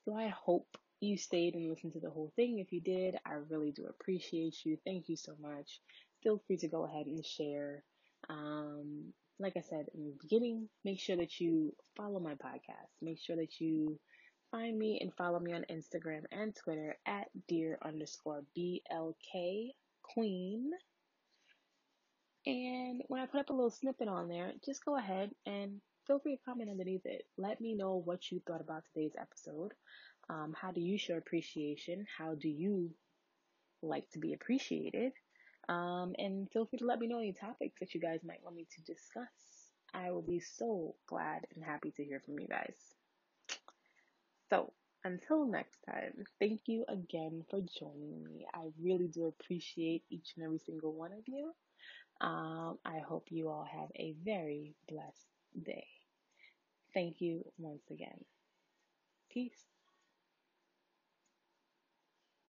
So 0.06 0.16
I 0.16 0.28
hope 0.30 0.78
you 1.06 1.18
stayed 1.18 1.56
and 1.56 1.70
listened 1.70 1.94
to 1.94 2.00
the 2.00 2.10
whole 2.10 2.32
thing. 2.36 2.60
If 2.60 2.72
you 2.72 2.82
did, 2.82 3.16
I 3.26 3.34
really 3.50 3.72
do 3.72 3.86
appreciate 3.88 4.56
you. 4.66 4.78
Thank 4.86 5.10
you 5.10 5.16
so 5.16 5.34
much. 5.40 5.80
Feel 6.24 6.42
free 6.48 6.58
to 6.58 6.68
go 6.68 6.86
ahead 6.86 7.06
and 7.06 7.26
share. 7.26 7.84
Um, 8.30 9.14
like 9.40 9.54
I 9.58 9.62
said 9.62 9.88
in 9.94 10.06
the 10.06 10.16
beginning, 10.22 10.70
make 10.84 11.00
sure 11.00 11.18
that 11.18 11.40
you 11.40 11.76
follow 11.98 12.20
my 12.20 12.34
podcast. 12.36 12.92
Make 13.02 13.20
sure 13.20 13.36
that 13.36 13.60
you 13.60 14.00
find 14.52 14.78
me 14.78 15.00
and 15.02 15.14
follow 15.16 15.40
me 15.40 15.54
on 15.54 15.66
Instagram 15.70 16.22
and 16.32 16.56
Twitter 16.56 16.96
at 17.06 17.28
dear 17.48 17.78
underscore 17.84 18.44
BLK 18.58 19.72
Queen. 20.02 20.72
And 22.46 23.02
when 23.08 23.22
I 23.22 23.26
put 23.26 23.42
up 23.42 23.50
a 23.50 23.54
little 23.54 23.72
snippet 23.72 24.08
on 24.08 24.30
there, 24.30 24.54
just 24.64 24.86
go 24.86 24.98
ahead 24.98 25.32
and 25.46 25.82
feel 26.06 26.20
free 26.20 26.38
to 26.38 26.44
comment 26.44 26.70
underneath 26.70 27.06
it. 27.06 27.24
Let 27.38 27.60
me 27.60 27.76
know 27.76 28.02
what 28.06 28.32
you 28.32 28.42
thought 28.46 28.62
about 28.62 28.84
today's 28.94 29.16
episode. 29.20 29.72
Um, 30.30 30.56
how 30.60 30.72
do 30.72 30.82
you 30.82 30.98
show 30.98 31.16
appreciation? 31.16 32.06
How 32.18 32.36
do 32.36 32.50
you 32.50 32.92
like 33.82 34.10
to 34.12 34.20
be 34.20 34.34
appreciated? 34.34 35.14
Um, 35.70 36.14
and 36.18 36.50
feel 36.52 36.66
free 36.66 36.80
to 36.80 36.86
let 36.86 37.00
me 37.00 37.08
know 37.08 37.20
any 37.20 37.34
topics 37.34 37.80
that 37.80 37.94
you 37.94 38.02
guys 38.02 38.20
might 38.24 38.44
want 38.44 38.56
me 38.56 38.68
to 38.76 38.82
discuss. 38.82 39.30
I 39.94 40.12
will 40.12 40.22
be 40.22 40.40
so 40.40 40.96
glad 41.08 41.48
and 41.56 41.64
happy 41.64 41.92
to 41.92 42.04
hear 42.04 42.22
from 42.26 42.40
you 42.40 42.48
guys. 42.48 42.76
So, 44.50 44.74
until 45.04 45.46
next 45.46 45.80
time, 45.90 46.26
thank 46.40 46.62
you 46.66 46.86
again 46.88 47.44
for 47.50 47.62
joining 47.80 48.24
me. 48.24 48.46
I 48.54 48.66
really 48.82 49.08
do 49.08 49.28
appreciate 49.28 50.04
each 50.10 50.34
and 50.36 50.46
every 50.46 50.60
single 50.60 50.94
one 50.94 51.12
of 51.14 51.28
you. 51.28 51.54
Um, 52.22 52.80
I 52.86 53.00
hope 53.00 53.28
you 53.30 53.50
all 53.50 53.68
have 53.72 53.90
a 53.96 54.16
very 54.24 54.76
blessed 54.88 55.28
day. 55.64 55.86
Thank 56.94 57.22
you 57.22 57.46
once 57.58 57.84
again. 57.92 58.24
Peace. 59.30 59.75